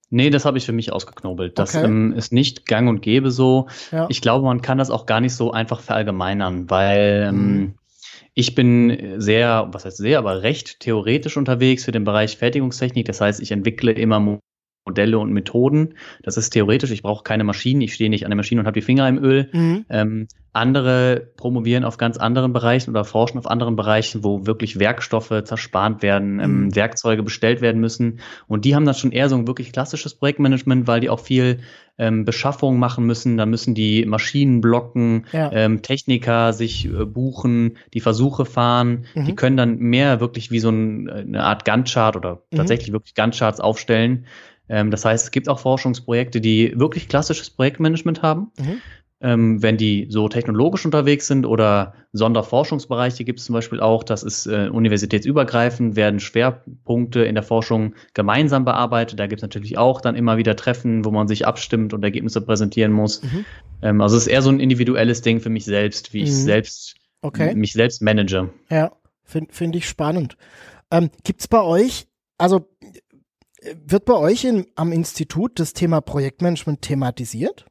Nee, 0.09 0.31
das 0.31 0.43
habe 0.43 0.57
ich 0.57 0.65
für 0.65 0.71
mich 0.71 0.91
ausgeknobelt. 0.91 1.59
Das 1.59 1.75
okay. 1.75 1.85
ähm, 1.85 2.13
ist 2.13 2.33
nicht 2.33 2.65
gang 2.65 2.89
und 2.89 3.01
gäbe 3.03 3.29
so. 3.29 3.67
Ja. 3.91 4.07
Ich 4.09 4.21
glaube, 4.21 4.43
man 4.43 4.63
kann 4.63 4.79
das 4.79 4.89
auch 4.89 5.05
gar 5.05 5.21
nicht 5.21 5.35
so 5.35 5.51
einfach 5.51 5.81
verallgemeinern, 5.81 6.67
weil 6.67 7.27
ähm, 7.29 7.57
mhm. 7.57 7.73
ich 8.33 8.55
bin 8.55 9.21
sehr, 9.21 9.67
was 9.71 9.85
heißt 9.85 9.97
sehr, 9.97 10.17
aber 10.17 10.41
recht 10.41 10.79
theoretisch 10.79 11.37
unterwegs 11.37 11.85
für 11.85 11.91
den 11.91 12.05
Bereich 12.05 12.37
Fertigungstechnik. 12.37 13.05
Das 13.05 13.21
heißt, 13.21 13.39
ich 13.39 13.51
entwickle 13.51 13.91
immer 13.91 14.19
Modelle 14.85 15.17
und 15.17 15.33
Methoden. 15.33 15.95
Das 16.23 16.37
ist 16.37 16.51
theoretisch. 16.51 16.91
Ich 16.91 17.01
brauche 17.01 17.23
keine 17.23 17.43
Maschinen. 17.43 17.81
Ich 17.81 17.93
stehe 17.95 18.09
nicht 18.09 18.23
an 18.25 18.29
der 18.29 18.37
Maschine 18.37 18.61
und 18.61 18.67
habe 18.67 18.79
die 18.79 18.85
Finger 18.85 19.09
im 19.09 19.17
Öl. 19.17 19.49
Mhm. 19.51 19.85
Ähm, 19.89 20.27
andere 20.53 21.27
promovieren 21.35 21.83
auf 21.83 21.97
ganz 21.97 22.17
anderen 22.17 22.53
Bereichen 22.53 22.91
oder 22.91 23.03
forschen 23.03 23.37
auf 23.37 23.45
anderen 23.45 23.75
Bereichen, 23.75 24.23
wo 24.23 24.45
wirklich 24.45 24.79
Werkstoffe 24.79 25.43
zerspart 25.43 26.01
werden, 26.01 26.39
ähm, 26.39 26.65
mhm. 26.65 26.75
Werkzeuge 26.75 27.23
bestellt 27.23 27.59
werden 27.59 27.81
müssen. 27.81 28.19
Und 28.47 28.63
die 28.63 28.73
haben 28.73 28.85
dann 28.85 28.95
schon 28.95 29.11
eher 29.11 29.27
so 29.27 29.35
ein 29.35 29.47
wirklich 29.47 29.73
klassisches 29.73 30.15
Projektmanagement, 30.15 30.87
weil 30.87 31.01
die 31.01 31.09
auch 31.09 31.19
viel 31.19 31.59
ähm, 31.97 32.23
Beschaffung 32.23 32.79
machen 32.79 33.05
müssen. 33.05 33.35
Da 33.35 33.45
müssen 33.45 33.73
die 33.73 34.05
Maschinen 34.05 34.61
blocken, 34.61 35.25
ja. 35.33 35.51
ähm, 35.51 35.81
Techniker 35.81 36.53
sich 36.53 36.85
äh, 36.85 37.05
buchen, 37.05 37.77
die 37.93 37.99
Versuche 38.01 38.45
fahren. 38.45 39.05
Mhm. 39.13 39.25
Die 39.25 39.35
können 39.35 39.57
dann 39.57 39.77
mehr 39.79 40.21
wirklich 40.21 40.51
wie 40.51 40.59
so 40.59 40.69
ein, 40.69 41.09
eine 41.09 41.43
Art 41.43 41.65
Gantt-Chart 41.65 42.15
oder 42.15 42.43
mhm. 42.51 42.57
tatsächlich 42.57 42.93
wirklich 42.93 43.15
Gantt-Charts 43.15 43.59
aufstellen 43.59 44.25
ähm, 44.69 44.91
das 44.91 45.05
heißt, 45.05 45.25
es 45.25 45.31
gibt 45.31 45.49
auch 45.49 45.59
Forschungsprojekte, 45.59 46.41
die 46.41 46.73
wirklich 46.75 47.07
klassisches 47.07 47.49
Projektmanagement 47.49 48.21
haben. 48.21 48.51
Mhm. 48.57 48.81
Ähm, 49.21 49.63
wenn 49.63 49.77
die 49.77 50.07
so 50.09 50.27
technologisch 50.27 50.83
unterwegs 50.85 51.27
sind 51.27 51.45
oder 51.45 51.93
Sonderforschungsbereiche 52.11 53.23
gibt 53.23 53.39
es 53.39 53.45
zum 53.45 53.53
Beispiel 53.53 53.79
auch, 53.79 54.03
das 54.03 54.23
ist 54.23 54.45
äh, 54.45 54.67
universitätsübergreifend, 54.67 55.95
werden 55.95 56.19
Schwerpunkte 56.19 57.23
in 57.23 57.33
der 57.33 57.43
Forschung 57.43 57.95
gemeinsam 58.13 58.65
bearbeitet. 58.65 59.17
Da 59.17 59.27
gibt 59.27 59.39
es 59.39 59.41
natürlich 59.41 59.77
auch 59.77 60.01
dann 60.01 60.15
immer 60.15 60.35
wieder 60.35 60.57
Treffen, 60.57 61.05
wo 61.05 61.11
man 61.11 61.29
sich 61.29 61.47
abstimmt 61.47 61.93
und 61.93 62.03
Ergebnisse 62.03 62.41
präsentieren 62.41 62.91
muss. 62.91 63.23
Mhm. 63.23 63.45
Ähm, 63.81 64.01
also 64.01 64.17
es 64.17 64.23
ist 64.23 64.27
eher 64.27 64.41
so 64.41 64.49
ein 64.49 64.59
individuelles 64.59 65.21
Ding 65.21 65.39
für 65.39 65.49
mich 65.49 65.63
selbst, 65.63 66.13
wie 66.13 66.19
mhm. 66.19 66.25
ich 66.25 66.35
selbst 66.35 66.95
okay. 67.21 67.55
mich 67.55 67.71
selbst 67.71 68.01
manage. 68.01 68.49
Ja, 68.69 68.91
finde 69.23 69.53
find 69.53 69.75
ich 69.77 69.87
spannend. 69.87 70.35
Ähm, 70.91 71.09
gibt 71.23 71.39
es 71.39 71.47
bei 71.47 71.61
euch, 71.61 72.05
also 72.37 72.67
wird 73.85 74.05
bei 74.05 74.13
euch 74.13 74.43
in, 74.43 74.67
am 74.75 74.91
Institut 74.91 75.59
das 75.59 75.73
Thema 75.73 76.01
Projektmanagement 76.01 76.81
thematisiert? 76.81 77.65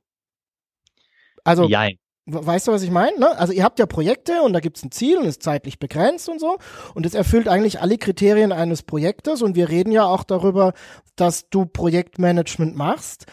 Also, 1.45 1.69
Jein. 1.69 1.99
weißt 2.27 2.69
du, 2.69 2.73
was 2.73 2.83
ich 2.83 2.91
meine? 2.91 3.19
Ne? 3.19 3.39
Also 3.39 3.53
ihr 3.53 3.65
habt 3.65 3.79
ja 3.79 3.87
Projekte 3.87 4.43
und 4.43 4.55
da 4.55 4.61
gibt 4.61 4.79
es 4.79 4.83
ein 4.83 4.91
Ziel 4.91 5.19
und 5.19 5.27
ist 5.27 5.43
zeitlich 5.43 5.79
begrenzt 5.79 6.29
und 6.29 6.41
so. 6.41 6.59
Und 6.95 7.07
es 7.07 7.15
erfüllt 7.15 7.49
eigentlich 7.49 7.81
alle 7.81 7.99
Kriterien 7.99 8.53
eines 8.53 8.83
Projektes. 8.83 9.43
Und 9.43 9.57
wir 9.57 9.69
reden 9.69 9.93
ja 9.93 10.07
auch 10.07 10.25
darüber, 10.25 10.73
dass 11.17 11.49
du 11.51 11.67
Projektmanagement 11.67 12.75
machst. 12.75 13.27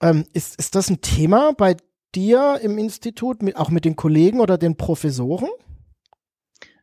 Ähm, 0.00 0.24
ist, 0.32 0.56
ist 0.58 0.74
das 0.74 0.88
ein 0.90 1.00
Thema 1.00 1.52
bei 1.52 1.76
dir 2.14 2.58
im 2.62 2.78
Institut, 2.78 3.42
mit, 3.42 3.56
auch 3.56 3.70
mit 3.70 3.84
den 3.84 3.96
Kollegen 3.96 4.40
oder 4.40 4.58
den 4.58 4.76
Professoren? 4.76 5.50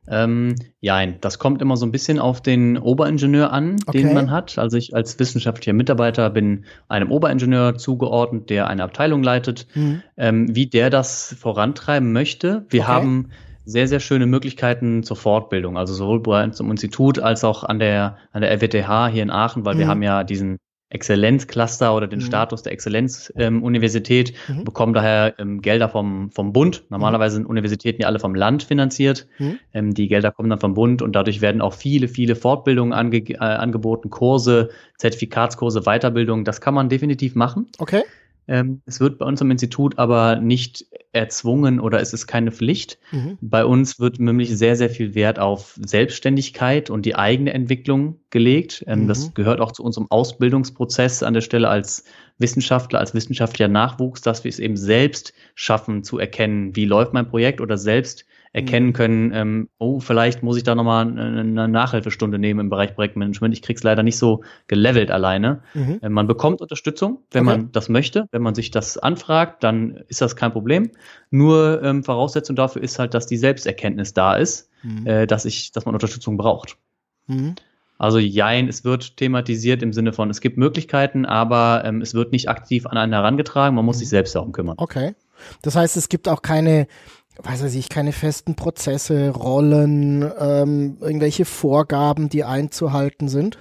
Ähm, 0.08 0.56
jein, 0.82 1.20
das 1.22 1.40
kommt 1.40 1.62
immer 1.62 1.78
so 1.78 1.86
ein 1.86 1.92
bisschen 1.92 2.20
auf 2.20 2.42
den 2.42 2.78
Oberingenieur 2.78 3.52
an, 3.52 3.78
okay. 3.86 4.00
den 4.00 4.14
man 4.14 4.32
hat. 4.32 4.58
Also 4.58 4.78
ich 4.78 4.94
als 4.94 5.18
wissenschaftlicher 5.18 5.74
Mitarbeiter 5.74 6.30
bin 6.30 6.66
einem 6.90 7.12
Oberingenieur 7.12 7.78
zugeordnet, 7.78 8.50
der 8.50 8.68
eine 8.68 8.84
Abteilung 8.84 9.24
leitet. 9.24 9.68
Mhm. 9.76 10.04
Ähm, 10.18 10.56
wie 10.56 10.68
der 10.68 10.90
das 10.90 11.36
vorantreiben 11.40 12.12
möchte. 12.12 12.66
Wir 12.70 12.82
okay. 12.82 12.92
haben 12.92 13.30
sehr, 13.66 13.88
sehr 13.88 14.00
schöne 14.00 14.26
Möglichkeiten 14.26 15.04
zur 15.04 15.16
Fortbildung, 15.16 15.78
also 15.78 15.94
sowohl 15.94 16.22
bei 16.22 16.44
uns 16.44 16.60
im 16.60 16.70
Institut 16.70 17.20
als 17.20 17.46
auch 17.46 17.64
an 17.64 17.80
der, 17.80 18.18
an 18.32 18.42
der 18.42 18.52
RWTH 18.52 19.08
hier 19.08 19.24
in 19.24 19.30
Aachen, 19.30 19.64
weil 19.64 19.76
mhm. 19.76 19.80
wir 19.80 19.88
haben 19.88 20.04
ja 20.04 20.24
diesen 20.24 20.58
Exzellenzcluster 20.94 21.96
oder 21.96 22.08
den 22.08 22.20
mhm. 22.20 22.24
Status 22.24 22.62
der 22.64 22.72
Exzellenzuniversität, 22.72 24.34
ähm, 24.50 24.58
mhm. 24.58 24.64
bekommen 24.64 24.94
daher 24.94 25.34
ähm, 25.40 25.62
Gelder 25.62 25.90
vom, 25.90 26.32
vom 26.32 26.54
Bund. 26.54 26.84
Normalerweise 26.90 27.36
sind 27.36 27.46
Universitäten 27.46 28.02
ja 28.02 28.08
alle 28.08 28.20
vom 28.20 28.36
Land 28.36 28.64
finanziert. 28.64 29.28
Mhm. 29.40 29.60
Ähm, 29.74 29.94
die 29.94 30.08
Gelder 30.08 30.32
kommen 30.32 30.50
dann 30.50 30.60
vom 30.60 30.74
Bund 30.74 31.02
und 31.02 31.14
dadurch 31.16 31.42
werden 31.42 31.62
auch 31.62 31.74
viele, 31.74 32.08
viele 32.08 32.36
Fortbildungen 32.36 32.94
ange 32.94 33.18
äh, 33.18 33.38
angeboten, 33.38 34.10
Kurse, 34.10 34.70
Zertifikatskurse, 34.98 35.82
Weiterbildung. 35.82 36.46
Das 36.46 36.62
kann 36.62 36.74
man 36.74 36.90
definitiv 36.90 37.36
machen. 37.36 37.68
Okay. 37.80 38.04
Ähm, 38.48 38.82
es 38.86 39.00
wird 39.00 39.18
bei 39.18 39.26
uns 39.26 39.42
im 39.42 39.52
Institut 39.52 39.98
aber 39.98 40.38
nicht 40.38 40.86
erzwungen 41.14 41.80
oder 41.80 42.02
es 42.02 42.14
ist 42.14 42.28
keine 42.28 42.52
Pflicht. 42.52 42.98
Mhm. 43.12 43.38
Bei 43.42 43.66
uns 43.66 44.00
wird 44.00 44.20
nämlich 44.20 44.58
sehr, 44.58 44.76
sehr 44.76 44.90
viel 44.90 45.16
Wert 45.16 45.40
auf 45.40 45.80
Selbstständigkeit 45.84 46.90
und 46.90 47.06
die 47.06 47.16
eigene 47.16 47.54
Entwicklung 47.54 48.20
gelegt. 48.32 48.84
Ähm, 48.88 49.04
mhm. 49.04 49.08
Das 49.08 49.34
gehört 49.34 49.62
auch 49.62 49.72
zu 49.72 49.84
unserem 49.84 50.08
Ausbildungsprozess 50.10 51.24
an 51.24 51.34
der 51.34 51.42
Stelle 51.42 51.70
als 51.70 52.04
Wissenschaftler, 52.38 53.00
als 53.00 53.14
wissenschaftlicher 53.14 53.68
Nachwuchs, 53.68 54.22
dass 54.22 54.44
wir 54.44 54.50
es 54.50 54.60
eben 54.60 54.76
selbst 54.76 55.34
schaffen 55.56 56.04
zu 56.04 56.18
erkennen, 56.18 56.76
wie 56.76 56.86
läuft 56.86 57.14
mein 57.14 57.28
Projekt 57.28 57.62
oder 57.62 57.78
selbst 57.78 58.26
erkennen 58.54 58.88
mhm. 58.88 58.94
können, 58.94 59.32
ähm, 59.34 59.70
oh, 59.80 60.00
vielleicht 60.00 60.44
muss 60.44 60.58
ich 60.58 60.64
da 60.64 60.76
nochmal 60.76 61.08
eine 61.08 61.68
Nachhilfestunde 61.68 62.38
nehmen 62.38 62.60
im 62.60 62.70
Bereich 62.70 62.94
Projektmanagement. 62.94 63.52
Ich 63.54 63.64
krieg's 63.64 63.82
leider 63.82 64.04
nicht 64.04 64.18
so 64.18 64.44
gelevelt 64.68 65.10
alleine. 65.10 65.64
Mhm. 65.74 66.00
Äh, 66.04 66.10
man 66.10 66.28
bekommt 66.28 66.62
Unterstützung, 66.62 67.24
wenn 67.32 67.48
okay. 67.48 67.58
man 67.58 67.72
das 67.72 67.90
möchte. 67.90 68.28
Wenn 68.32 68.44
man 68.44 68.54
sich 68.54 68.70
das 68.70 69.00
anfragt, 69.00 69.64
dann 69.64 70.04
ist 70.08 70.22
das 70.22 70.36
kein 70.36 70.52
Problem. 70.52 70.92
Nur 71.32 71.82
ähm, 71.84 72.04
Voraussetzung 72.04 72.56
dafür 72.56 72.84
ist 72.84 73.00
halt, 73.00 73.16
dass 73.16 73.26
die 73.26 73.38
Selbsterkenntnis 73.38 74.14
da 74.14 74.36
ist, 74.36 74.70
mhm. 74.84 75.08
äh, 75.08 75.26
dass 75.26 75.46
ich, 75.46 75.72
dass 75.72 75.86
man 75.86 75.96
Unterstützung 75.96 76.38
braucht. 76.38 76.78
Mhm. 77.26 77.56
Also 77.98 78.20
jein, 78.20 78.68
es 78.68 78.84
wird 78.84 79.18
thematisiert 79.18 79.82
im 79.82 79.94
Sinne 79.94 80.14
von, 80.14 80.30
es 80.30 80.42
gibt 80.42 80.58
Möglichkeiten, 80.58 81.26
aber 81.26 81.84
ähm, 81.86 82.02
es 82.02 82.14
wird 82.14 82.32
nicht 82.32 82.50
aktiv 82.50 82.86
an 82.86 82.98
einen 82.98 83.14
herangetragen, 83.14 83.76
man 83.76 83.86
muss 83.86 83.96
mhm. 83.96 84.02
sich 84.02 84.10
selbst 84.10 84.36
darum 84.36 84.52
kümmern. 84.52 84.76
Okay. 84.78 85.16
Das 85.62 85.76
heißt, 85.76 85.98
es 85.98 86.10
gibt 86.10 86.28
auch 86.30 86.42
keine 86.42 86.88
weiß 87.42 87.74
ich, 87.76 87.90
keine 87.90 88.12
festen 88.12 88.56
Prozesse, 88.56 89.30
Rollen, 89.30 90.30
ähm, 90.40 90.98
irgendwelche 91.02 91.46
Vorgaben, 91.46 92.30
die 92.30 92.44
einzuhalten 92.44 93.28
sind? 93.28 93.58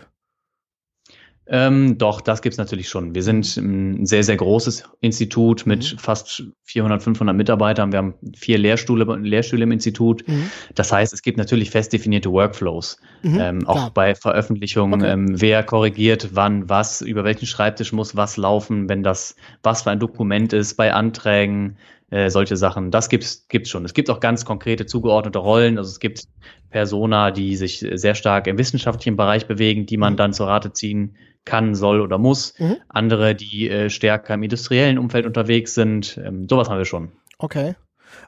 Ähm, 1.45 1.99
doch, 1.99 2.21
das 2.21 2.41
gibt's 2.41 2.57
natürlich 2.57 2.89
schon. 2.89 3.17
Wir 3.17 3.23
sind 3.25 3.57
ein 3.57 4.07
sehr, 4.07 4.23
sehr 4.23 4.37
großes 4.37 4.85
Institut 5.01 5.67
mit 5.67 5.93
Mhm. 5.95 5.99
fast 5.99 6.45
400, 6.63 7.03
500 7.03 7.37
Mitarbeitern. 7.37 7.91
Wir 7.91 7.99
haben 7.99 8.15
vier 8.37 8.59
Lehrstühle, 8.59 9.05
Lehrstühle 9.17 9.65
im 9.65 9.73
Institut. 9.73 10.27
Mhm. 10.29 10.51
Das 10.77 10.93
heißt, 10.93 11.13
es 11.13 11.21
gibt 11.21 11.39
natürlich 11.39 11.71
fest 11.71 11.93
definierte 11.93 12.31
Workflows. 12.31 12.97
Mhm, 13.23 13.39
ähm, 13.41 13.67
auch 13.67 13.75
klar. 13.75 13.91
bei 13.93 14.15
Veröffentlichungen, 14.15 15.01
Okay. 15.03 15.13
ähm, 15.13 15.41
wer 15.41 15.65
korrigiert 15.65 16.29
wann 16.33 16.69
was, 16.69 17.01
über 17.03 17.25
welchen 17.25 17.47
Schreibtisch 17.47 17.93
muss 17.93 18.15
was 18.15 18.37
laufen, 18.37 18.89
wenn 18.89 19.03
das 19.03 19.35
was 19.65 19.83
für 19.83 19.91
ein 19.91 19.99
Dokument 19.99 20.53
ist, 20.53 20.75
bei 20.77 20.95
Anträgen, 20.95 21.77
äh, 22.12 22.29
solche 22.31 22.57
Sachen. 22.57 22.90
Das 22.90 23.09
gibt's 23.09 23.46
gibt's 23.48 23.70
schon. 23.70 23.85
Es 23.85 23.94
gibt 23.94 24.11
auch 24.11 24.20
ganz 24.20 24.44
konkrete 24.44 24.85
zugeordnete 24.87 25.38
Rollen. 25.38 25.79
Also 25.79 25.90
es 25.90 25.98
gibt 25.98 26.25
Persona, 26.70 27.31
die 27.31 27.57
sich 27.57 27.85
sehr 27.94 28.14
stark 28.14 28.46
im 28.46 28.59
wissenschaftlichen 28.59 29.16
Bereich 29.16 29.46
bewegen, 29.46 29.87
die 29.87 29.96
man 29.96 30.12
Mhm. 30.12 30.16
dann 30.18 30.33
zur 30.35 30.46
Rate 30.46 30.72
ziehen 30.72 31.16
kann, 31.44 31.75
soll 31.75 32.01
oder 32.03 32.18
muss. 32.18 32.55
Mhm. 32.59 32.77
Andere, 32.88 33.35
die 33.35 33.68
äh, 33.68 33.88
stärker 33.90 34.35
im 34.35 34.42
industriellen 34.42 34.98
Umfeld 34.98 35.27
unterwegs 35.27 35.75
sind. 35.75 36.20
Ähm, 36.22 36.46
sowas 36.48 36.68
haben 36.68 36.79
wir 36.79 36.85
schon. 36.85 37.12
Okay. 37.38 37.75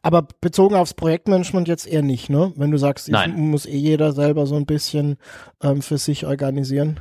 Aber 0.00 0.26
bezogen 0.40 0.76
aufs 0.76 0.94
Projektmanagement 0.94 1.68
jetzt 1.68 1.86
eher 1.86 2.02
nicht, 2.02 2.30
ne? 2.30 2.54
Wenn 2.56 2.70
du 2.70 2.78
sagst, 2.78 3.10
muss 3.36 3.66
eh 3.66 3.76
jeder 3.76 4.12
selber 4.12 4.46
so 4.46 4.56
ein 4.56 4.64
bisschen 4.64 5.18
ähm, 5.62 5.82
für 5.82 5.98
sich 5.98 6.24
organisieren. 6.26 7.00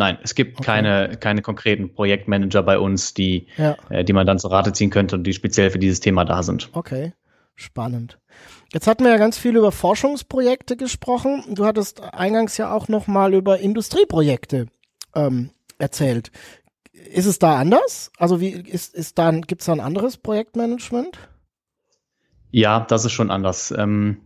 Nein, 0.00 0.16
es 0.22 0.34
gibt 0.34 0.56
Okay. 0.58 0.64
keine, 0.64 1.16
keine 1.20 1.42
konkreten 1.42 1.92
Projektmanager 1.92 2.62
bei 2.62 2.78
uns, 2.78 3.12
die, 3.12 3.46
Ja, 3.58 3.76
äh, 3.90 4.02
die 4.02 4.14
man 4.14 4.26
dann 4.26 4.38
zur 4.38 4.50
Rate 4.50 4.72
ziehen 4.72 4.88
könnte 4.88 5.14
und 5.16 5.24
die 5.24 5.34
speziell 5.34 5.70
für 5.70 5.78
dieses 5.78 6.00
Thema 6.00 6.24
da 6.24 6.42
sind. 6.42 6.70
okay. 6.72 7.12
Spannend. 7.54 8.18
Jetzt 8.72 8.86
hatten 8.86 9.04
wir 9.04 9.10
ja 9.10 9.18
ganz 9.18 9.36
viel 9.36 9.54
über 9.54 9.70
Forschungsprojekte 9.70 10.78
gesprochen. 10.78 11.44
Du 11.50 11.66
hattest 11.66 12.00
eingangs 12.14 12.56
ja 12.56 12.72
auch 12.72 12.88
noch 12.88 13.06
mal 13.06 13.34
über 13.34 13.58
Industrieprojekte 13.60 14.68
ähm, 15.14 15.50
erzählt. 15.78 16.30
Ist 17.12 17.26
es 17.26 17.38
da 17.38 17.58
anders? 17.58 18.10
Also 18.16 18.40
wie 18.40 18.48
ist, 18.48 18.94
ist 18.94 19.18
da, 19.18 19.30
gibt's 19.32 19.66
da 19.66 19.72
ein 19.72 19.80
anderes 19.80 20.16
Projektmanagement? 20.16 21.18
Ja, 22.50 22.80
das 22.80 23.04
ist 23.04 23.12
schon 23.12 23.30
anders. 23.30 23.74
Ähm, 23.76 24.22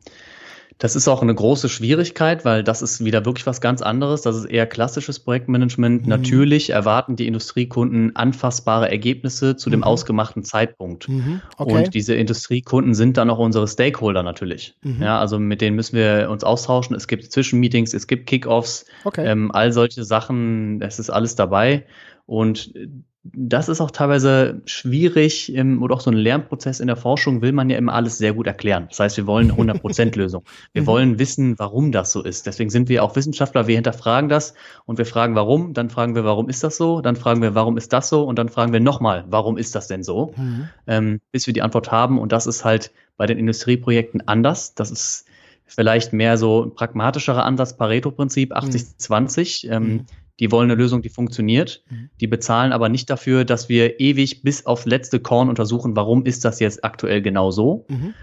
das 0.78 0.96
ist 0.96 1.06
auch 1.06 1.22
eine 1.22 1.34
große 1.34 1.68
Schwierigkeit, 1.68 2.44
weil 2.44 2.64
das 2.64 2.82
ist 2.82 3.04
wieder 3.04 3.24
wirklich 3.24 3.46
was 3.46 3.60
ganz 3.60 3.80
anderes. 3.80 4.22
Das 4.22 4.34
ist 4.36 4.44
eher 4.46 4.66
klassisches 4.66 5.20
Projektmanagement. 5.20 6.02
Mhm. 6.02 6.08
Natürlich 6.08 6.70
erwarten 6.70 7.14
die 7.16 7.26
Industriekunden 7.26 8.16
anfassbare 8.16 8.90
Ergebnisse 8.90 9.56
zu 9.56 9.70
dem 9.70 9.80
Mhm. 9.80 9.84
ausgemachten 9.84 10.42
Zeitpunkt. 10.42 11.08
Mhm. 11.08 11.40
Okay. 11.56 11.72
Und 11.72 11.94
diese 11.94 12.14
Industriekunden 12.14 12.94
sind 12.94 13.16
dann 13.16 13.30
auch 13.30 13.38
unsere 13.38 13.68
Stakeholder 13.68 14.22
natürlich. 14.24 14.74
Mhm. 14.82 15.00
Ja, 15.00 15.20
also 15.20 15.38
mit 15.38 15.60
denen 15.60 15.76
müssen 15.76 15.96
wir 15.96 16.28
uns 16.28 16.42
austauschen. 16.42 16.96
Es 16.96 17.06
gibt 17.06 17.30
Zwischenmeetings, 17.30 17.94
es 17.94 18.06
gibt 18.06 18.26
Kickoffs, 18.26 18.84
okay. 19.04 19.24
ähm, 19.26 19.52
all 19.52 19.72
solche 19.72 20.02
Sachen, 20.04 20.80
das 20.80 20.98
ist 20.98 21.08
alles 21.08 21.36
dabei. 21.36 21.84
Und 22.26 22.74
äh, 22.76 22.88
das 23.26 23.70
ist 23.70 23.80
auch 23.80 23.90
teilweise 23.90 24.60
schwierig 24.66 25.50
ähm, 25.54 25.82
oder 25.82 25.94
auch 25.94 26.00
so 26.02 26.10
ein 26.10 26.16
Lernprozess 26.16 26.78
in 26.80 26.88
der 26.88 26.96
Forschung 26.96 27.40
will 27.40 27.52
man 27.52 27.70
ja 27.70 27.78
immer 27.78 27.94
alles 27.94 28.18
sehr 28.18 28.34
gut 28.34 28.46
erklären. 28.46 28.84
Das 28.90 29.00
heißt, 29.00 29.16
wir 29.16 29.26
wollen 29.26 29.50
eine 29.50 29.72
100% 29.72 30.14
Lösung. 30.18 30.44
Wir 30.74 30.82
Mhm. 30.82 30.86
wollen 30.86 31.18
wissen, 31.18 31.58
warum 31.58 31.90
das 31.90 32.12
so 32.12 32.22
ist. 32.22 32.46
Deswegen 32.46 32.68
sind 32.68 32.90
wir 32.90 33.02
auch 33.02 33.16
Wissenschaftler, 33.16 33.66
wir 33.66 33.76
hinterfragen 33.76 34.28
das 34.28 34.52
und 34.84 34.98
wir 34.98 35.06
fragen 35.06 35.34
warum, 35.36 35.72
dann 35.72 35.88
fragen 35.88 36.14
wir, 36.14 36.24
warum 36.24 36.50
ist 36.50 36.62
das 36.64 36.76
so, 36.76 37.00
dann 37.00 37.16
fragen 37.16 37.40
wir, 37.40 37.54
warum 37.54 37.78
ist 37.78 37.94
das 37.94 38.10
so 38.10 38.24
und 38.24 38.38
dann 38.38 38.50
fragen 38.50 38.74
wir 38.74 38.80
nochmal, 38.80 39.24
warum 39.28 39.56
ist 39.56 39.74
das 39.74 39.86
denn 39.88 40.02
so, 40.02 40.34
Mhm. 40.36 40.68
ähm, 40.86 41.20
bis 41.32 41.46
wir 41.46 41.54
die 41.54 41.62
Antwort 41.62 41.90
haben. 41.90 42.18
Und 42.18 42.30
das 42.32 42.46
ist 42.46 42.62
halt 42.66 42.92
bei 43.16 43.24
den 43.24 43.38
Industrieprojekten 43.38 44.28
anders. 44.28 44.74
Das 44.74 44.90
ist 44.90 45.24
vielleicht 45.64 46.12
mehr 46.12 46.36
so 46.36 46.62
ein 46.64 46.74
pragmatischerer 46.74 47.42
Ansatz, 47.44 47.74
Pareto-Prinzip, 47.78 48.52
80-20. 48.54 49.70
Ähm, 49.70 49.82
Mhm. 49.82 50.06
Die 50.40 50.50
wollen 50.50 50.70
eine 50.70 50.80
Lösung, 50.80 51.02
die 51.02 51.08
funktioniert. 51.08 51.82
Mhm. 51.88 52.10
Die 52.20 52.26
bezahlen 52.26 52.72
aber 52.72 52.88
nicht 52.88 53.08
dafür, 53.10 53.44
dass 53.44 53.68
wir 53.68 54.00
ewig 54.00 54.42
bis 54.42 54.66
aufs 54.66 54.84
letzte 54.84 55.20
Korn 55.20 55.48
untersuchen, 55.48 55.94
warum 55.96 56.24
ist 56.24 56.44
das 56.44 56.60
jetzt 56.60 56.84
aktuell 56.84 57.22
genau 57.22 57.50
so. 57.50 57.86
Mhm. 57.88 58.14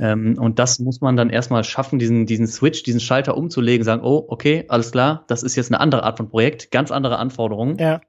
Ähm, 0.00 0.38
und 0.38 0.58
das 0.58 0.78
muss 0.78 1.00
man 1.00 1.16
dann 1.16 1.30
erstmal 1.30 1.62
schaffen, 1.62 1.98
diesen, 1.98 2.26
diesen 2.26 2.46
Switch, 2.46 2.82
diesen 2.82 3.00
Schalter 3.00 3.36
umzulegen, 3.36 3.84
sagen, 3.84 4.02
oh, 4.02 4.24
okay, 4.28 4.64
alles 4.68 4.92
klar, 4.92 5.24
das 5.28 5.42
ist 5.42 5.56
jetzt 5.56 5.70
eine 5.70 5.80
andere 5.80 6.02
Art 6.04 6.16
von 6.16 6.28
Projekt, 6.28 6.70
ganz 6.70 6.90
andere 6.90 7.18
Anforderungen. 7.18 7.76
Ja. 7.78 8.00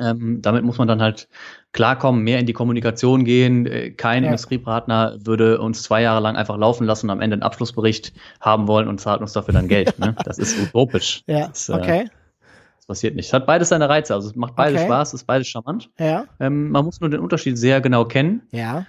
Ähm, 0.00 0.40
damit 0.40 0.64
muss 0.64 0.78
man 0.78 0.88
dann 0.88 1.02
halt 1.02 1.28
klarkommen, 1.72 2.22
mehr 2.22 2.38
in 2.38 2.46
die 2.46 2.54
Kommunikation 2.54 3.24
gehen. 3.24 3.66
Äh, 3.66 3.90
Kein 3.90 4.22
Ja. 4.22 4.30
Industriepartner 4.30 5.18
würde 5.22 5.60
uns 5.60 5.82
zwei 5.82 6.00
Jahre 6.00 6.22
lang 6.22 6.36
einfach 6.36 6.56
laufen 6.56 6.86
lassen 6.86 7.06
und 7.06 7.10
am 7.10 7.20
Ende 7.20 7.34
einen 7.34 7.42
Abschlussbericht 7.42 8.14
haben 8.40 8.68
wollen 8.68 8.88
und 8.88 9.00
zahlt 9.00 9.20
uns 9.20 9.34
dafür 9.34 9.52
dann 9.52 9.68
Geld. 9.68 9.98
Ne? 9.98 10.14
Das 10.24 10.38
ist 10.38 10.58
utopisch. 10.58 11.22
Ja. 11.26 11.48
Das, 11.48 11.68
äh, 11.68 11.72
Okay. 11.74 12.04
Das 12.82 12.86
passiert 12.88 13.14
nicht. 13.14 13.26
Es 13.26 13.32
hat 13.32 13.46
beides 13.46 13.68
seine 13.68 13.88
Reize. 13.88 14.12
Also 14.12 14.28
es 14.28 14.34
macht 14.34 14.56
beides 14.56 14.80
Okay. 14.80 14.88
Spaß, 14.88 15.08
es 15.10 15.20
ist 15.20 15.26
beides 15.26 15.46
charmant. 15.46 15.88
Ja. 16.00 16.24
Ähm, 16.40 16.70
man 16.70 16.84
muss 16.84 17.00
nur 17.00 17.10
den 17.10 17.20
Unterschied 17.20 17.56
sehr 17.56 17.80
genau 17.80 18.04
kennen. 18.04 18.42
Ja. 18.50 18.86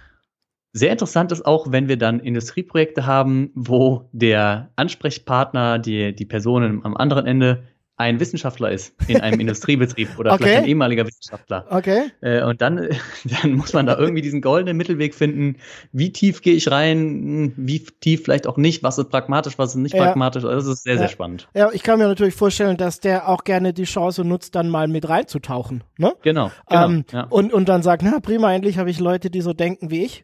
Sehr 0.71 0.91
interessant 0.91 1.31
ist 1.31 1.45
auch, 1.45 1.71
wenn 1.71 1.87
wir 1.87 1.97
dann 1.97 2.19
Industrieprojekte 2.19 3.05
haben, 3.05 3.51
wo 3.53 4.09
der 4.11 4.71
Ansprechpartner, 4.75 5.77
die, 5.77 6.15
die 6.15 6.25
Person 6.25 6.81
am 6.83 6.97
anderen 6.97 7.27
Ende 7.27 7.65
ein 8.03 8.19
Wissenschaftler 8.19 8.71
ist 8.71 8.93
in 9.07 9.19
einem 9.21 9.39
Industriebetrieb 9.41 10.19
oder 10.19 10.33
Okay. 10.33 10.43
vielleicht 10.43 10.57
ein 10.63 10.67
ehemaliger 10.69 11.05
Wissenschaftler. 11.07 11.65
Okay. 11.69 12.11
Äh, 12.21 12.43
und 12.43 12.61
dann, 12.61 12.89
dann 13.41 13.53
muss 13.53 13.73
man 13.73 13.85
da 13.85 13.97
irgendwie 13.97 14.21
diesen 14.21 14.41
goldenen 14.41 14.77
Mittelweg 14.77 15.15
finden. 15.15 15.57
Wie 15.91 16.11
tief 16.11 16.41
gehe 16.41 16.53
ich 16.53 16.69
rein? 16.69 17.53
Wie 17.57 17.79
tief 17.79 18.23
vielleicht 18.23 18.47
auch 18.47 18.57
nicht? 18.57 18.83
Was 18.83 18.97
ist 18.97 19.09
pragmatisch? 19.09 19.57
Was 19.57 19.69
ist 19.71 19.75
nicht 19.75 19.95
Ja. 19.95 20.03
pragmatisch? 20.05 20.43
Also 20.45 20.69
Das 20.69 20.77
ist 20.79 20.83
sehr, 20.83 20.93
Ja. 20.93 20.99
sehr 20.99 21.09
spannend. 21.09 21.47
Ja, 21.55 21.69
ich 21.71 21.83
kann 21.83 21.99
mir 21.99 22.07
natürlich 22.07 22.35
vorstellen, 22.35 22.77
dass 22.77 22.99
der 22.99 23.27
auch 23.29 23.43
gerne 23.43 23.73
die 23.73 23.85
Chance 23.85 24.23
nutzt, 24.23 24.55
dann 24.55 24.69
mal 24.69 24.87
mit 24.87 25.07
reinzutauchen. 25.09 25.83
Ne? 25.97 26.13
Genau. 26.21 26.51
genau 26.69 26.85
ähm, 26.85 27.05
ja. 27.11 27.23
und, 27.29 27.53
und 27.53 27.69
dann 27.69 27.83
sagt, 27.83 28.03
na 28.03 28.19
prima, 28.19 28.53
endlich 28.53 28.77
habe 28.77 28.89
ich 28.89 28.99
Leute, 28.99 29.29
die 29.29 29.41
so 29.41 29.53
denken 29.53 29.89
wie 29.91 30.03
ich. 30.03 30.23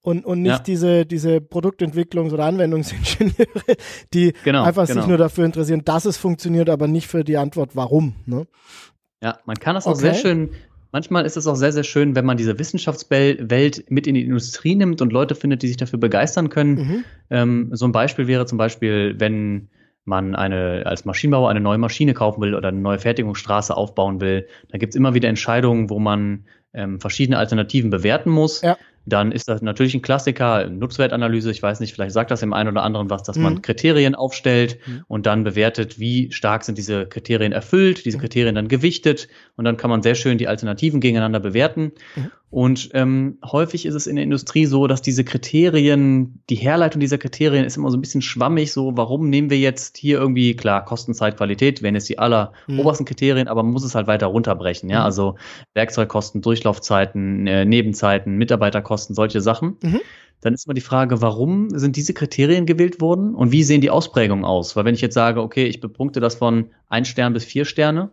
Und, 0.00 0.24
und 0.24 0.42
nicht 0.42 0.50
Ja. 0.52 0.58
diese, 0.60 1.04
diese 1.06 1.38
Produktentwicklungs- 1.38 2.32
oder 2.32 2.44
Anwendungsingenieure, 2.44 3.76
die 4.14 4.32
Genau, 4.44 4.62
einfach 4.64 4.86
sich 4.86 4.94
genau. 4.94 5.08
nur 5.08 5.18
dafür 5.18 5.44
interessieren, 5.44 5.82
dass 5.84 6.04
es 6.04 6.16
funktioniert, 6.16 6.70
aber 6.70 6.86
nicht 6.86 7.08
für 7.08 7.24
die 7.24 7.36
Antwort, 7.36 7.74
warum. 7.74 8.14
Ne? 8.26 8.46
Ja, 9.22 9.38
man 9.44 9.56
kann 9.56 9.74
das 9.74 9.86
auch 9.86 9.92
Okay. 9.92 10.00
sehr 10.00 10.14
schön. 10.14 10.50
Manchmal 10.92 11.26
ist 11.26 11.36
es 11.36 11.46
auch 11.46 11.56
sehr, 11.56 11.72
sehr 11.72 11.84
schön, 11.84 12.16
wenn 12.16 12.24
man 12.24 12.38
diese 12.38 12.58
Wissenschaftswelt 12.58 13.90
mit 13.90 14.06
in 14.06 14.14
die 14.14 14.24
Industrie 14.24 14.74
nimmt 14.74 15.02
und 15.02 15.12
Leute 15.12 15.34
findet, 15.34 15.62
die 15.62 15.68
sich 15.68 15.76
dafür 15.76 15.98
begeistern 15.98 16.48
können. 16.48 16.74
Mhm. 16.74 17.04
Ähm, 17.28 17.68
so 17.72 17.84
ein 17.84 17.92
Beispiel 17.92 18.26
wäre 18.26 18.46
zum 18.46 18.56
Beispiel, 18.56 19.16
wenn 19.18 19.68
man 20.04 20.34
eine, 20.34 20.84
als 20.86 21.04
Maschinenbauer 21.04 21.50
eine 21.50 21.60
neue 21.60 21.76
Maschine 21.76 22.14
kaufen 22.14 22.40
will 22.40 22.54
oder 22.54 22.68
eine 22.68 22.80
neue 22.80 22.98
Fertigungsstraße 22.98 23.76
aufbauen 23.76 24.22
will, 24.22 24.46
da 24.70 24.78
gibt's 24.78 24.96
immer 24.96 25.12
wieder 25.12 25.28
Entscheidungen, 25.28 25.90
wo 25.90 25.98
man 25.98 26.46
ähm, 26.72 27.00
verschiedene 27.00 27.36
Alternativen 27.36 27.90
bewerten 27.90 28.30
muss. 28.30 28.62
Ja. 28.62 28.78
Dann 29.08 29.32
ist 29.32 29.48
das 29.48 29.62
natürlich 29.62 29.94
ein 29.94 30.02
Klassiker, 30.02 30.68
Nutzwertanalyse. 30.68 31.50
Ich 31.50 31.62
weiß 31.62 31.80
nicht, 31.80 31.94
vielleicht 31.94 32.12
sagt 32.12 32.30
das 32.30 32.40
dem 32.40 32.52
einen 32.52 32.68
oder 32.68 32.82
anderen 32.82 33.10
was, 33.10 33.22
dass 33.22 33.36
Mhm. 33.36 33.42
man 33.42 33.62
Kriterien 33.62 34.14
aufstellt 34.14 34.78
Mhm. 34.86 35.04
und 35.08 35.26
dann 35.26 35.44
bewertet, 35.44 35.98
wie 35.98 36.30
stark 36.32 36.64
sind 36.64 36.76
diese 36.78 37.06
Kriterien 37.06 37.52
erfüllt, 37.52 38.04
diese 38.04 38.18
Mhm. 38.18 38.22
Kriterien 38.22 38.54
dann 38.54 38.68
gewichtet 38.68 39.28
und 39.56 39.64
dann 39.64 39.76
kann 39.76 39.90
man 39.90 40.02
sehr 40.02 40.14
schön 40.14 40.38
die 40.38 40.48
Alternativen 40.48 41.00
gegeneinander 41.00 41.40
bewerten. 41.40 41.92
Mhm. 42.16 42.30
Und 42.50 42.88
ähm, 42.94 43.36
häufig 43.44 43.84
ist 43.84 43.94
es 43.94 44.06
in 44.06 44.16
der 44.16 44.24
Industrie 44.24 44.64
so, 44.64 44.86
dass 44.86 45.02
diese 45.02 45.22
Kriterien, 45.22 46.40
die 46.48 46.54
Herleitung 46.54 46.98
dieser 46.98 47.18
Kriterien 47.18 47.66
ist 47.66 47.76
immer 47.76 47.90
so 47.90 47.98
ein 47.98 48.00
bisschen 48.00 48.22
schwammig. 48.22 48.72
So, 48.72 48.96
warum 48.96 49.28
nehmen 49.28 49.50
wir 49.50 49.58
jetzt 49.58 49.98
hier 49.98 50.18
irgendwie, 50.18 50.56
klar, 50.56 50.82
Kosten, 50.84 51.12
Zeit, 51.12 51.36
Qualität, 51.36 51.82
wenn 51.82 51.94
es 51.94 52.06
die 52.06 52.18
aller 52.18 52.52
Mhm. 52.66 52.80
obersten 52.80 53.04
Kriterien, 53.04 53.48
aber 53.48 53.62
man 53.62 53.72
muss 53.72 53.84
es 53.84 53.94
halt 53.94 54.06
weiter 54.06 54.28
runterbrechen. 54.28 54.88
Ja, 54.88 55.00
Mhm. 55.00 55.04
also 55.04 55.34
Werkzeugkosten, 55.74 56.40
Durchlaufzeiten, 56.40 57.46
äh, 57.46 57.66
Nebenzeiten, 57.66 58.36
Mitarbeiterkosten, 58.36 58.97
solche 59.06 59.40
Sachen. 59.40 59.76
Mhm. 59.82 60.00
Dann 60.40 60.54
ist 60.54 60.66
immer 60.66 60.74
die 60.74 60.80
Frage, 60.80 61.20
warum 61.20 61.68
sind 61.70 61.96
diese 61.96 62.14
Kriterien 62.14 62.64
gewählt 62.66 63.00
worden 63.00 63.34
und 63.34 63.50
wie 63.50 63.64
sehen 63.64 63.80
die 63.80 63.90
Ausprägungen 63.90 64.44
aus? 64.44 64.76
Weil 64.76 64.84
wenn 64.84 64.94
ich 64.94 65.00
jetzt 65.00 65.14
sage, 65.14 65.42
okay, 65.42 65.66
ich 65.66 65.80
bepunkte 65.80 66.20
das 66.20 66.36
von 66.36 66.70
ein 66.88 67.04
Stern 67.04 67.32
bis 67.32 67.44
vier 67.44 67.64
Sterne, 67.64 68.10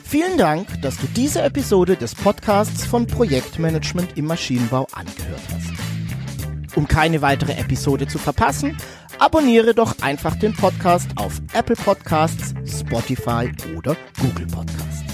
Vielen 0.05 0.39
Dank, 0.39 0.81
dass 0.81 0.97
du 0.97 1.07
diese 1.09 1.43
Episode 1.43 1.97
des 1.97 2.15
Podcasts 2.15 2.87
von 2.87 3.07
Projektmanagement 3.07 4.17
im 4.17 4.25
Maschinenbau 4.25 4.87
angehört 4.93 5.43
hast. 5.53 6.77
Um 6.77 6.89
keine 6.89 7.21
weitere 7.21 7.53
Episode 7.53 8.07
zu 8.07 8.17
verpassen, 8.19 8.79
abonniere 9.19 9.75
doch 9.75 10.01
einfach 10.01 10.37
den 10.37 10.55
Podcast 10.55 11.11
auf 11.17 11.43
Apple 11.53 11.77
Podcasts, 11.77 12.55
Spotify 12.65 13.53
oder 13.77 13.97
Google 14.19 14.47
Podcasts. 14.47 15.05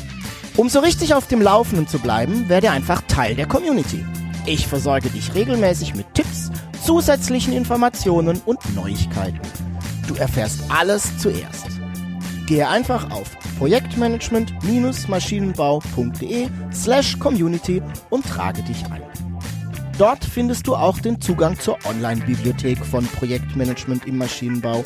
Um 0.57 0.69
so 0.69 0.79
richtig 0.79 1.15
auf 1.15 1.27
dem 1.27 1.43
Laufenden 1.43 1.89
zu 1.89 1.99
bleiben, 1.99 2.49
werde 2.49 2.71
einfach 2.71 3.03
Teil 3.03 3.35
der 3.35 3.47
Community. 3.47 4.05
Ich 4.49 4.67
versorge 4.67 5.11
dich 5.11 5.35
regelmäßig 5.35 5.95
mit 5.95 6.15
Tipps, 6.15 6.51
zusätzlichen 6.83 7.53
Informationen 7.53 8.41
und 8.47 8.59
Neuigkeiten. 8.75 9.43
Du 10.07 10.15
erfährst 10.15 10.61
alles 10.71 11.19
zuerst. 11.19 11.67
Gehe 12.47 12.67
einfach 12.67 13.11
auf 13.11 13.37
projektmanagement-maschinenbau.de 13.59 16.49
slash 16.73 17.19
community 17.19 17.83
und 18.09 18.25
trage 18.25 18.63
dich 18.63 18.87
ein. 18.87 19.03
Dort 19.99 20.25
findest 20.25 20.67
du 20.67 20.77
auch 20.77 20.99
den 20.99 21.21
Zugang 21.21 21.61
zur 21.61 21.77
Online-Bibliothek 21.85 22.79
von 22.79 23.07
Projektmanagement 23.07 24.07
im 24.07 24.17
Maschinenbau, 24.17 24.83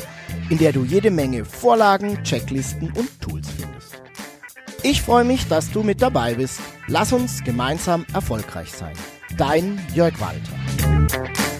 in 0.50 0.58
der 0.58 0.72
du 0.72 0.82
jede 0.82 1.12
Menge 1.12 1.44
Vorlagen, 1.44 2.20
Checklisten 2.24 2.92
und 2.96 3.20
Tools 3.20 3.46
findest. 3.56 4.02
Ich 4.82 5.02
freue 5.02 5.22
mich, 5.22 5.46
dass 5.46 5.70
du 5.70 5.84
mit 5.84 6.02
dabei 6.02 6.34
bist. 6.34 6.58
Lass 6.88 7.12
uns 7.12 7.44
gemeinsam 7.44 8.04
erfolgreich 8.12 8.72
sein. 8.72 8.96
Dein 9.36 9.80
Jörg 9.94 10.14
Walter. 10.20 11.51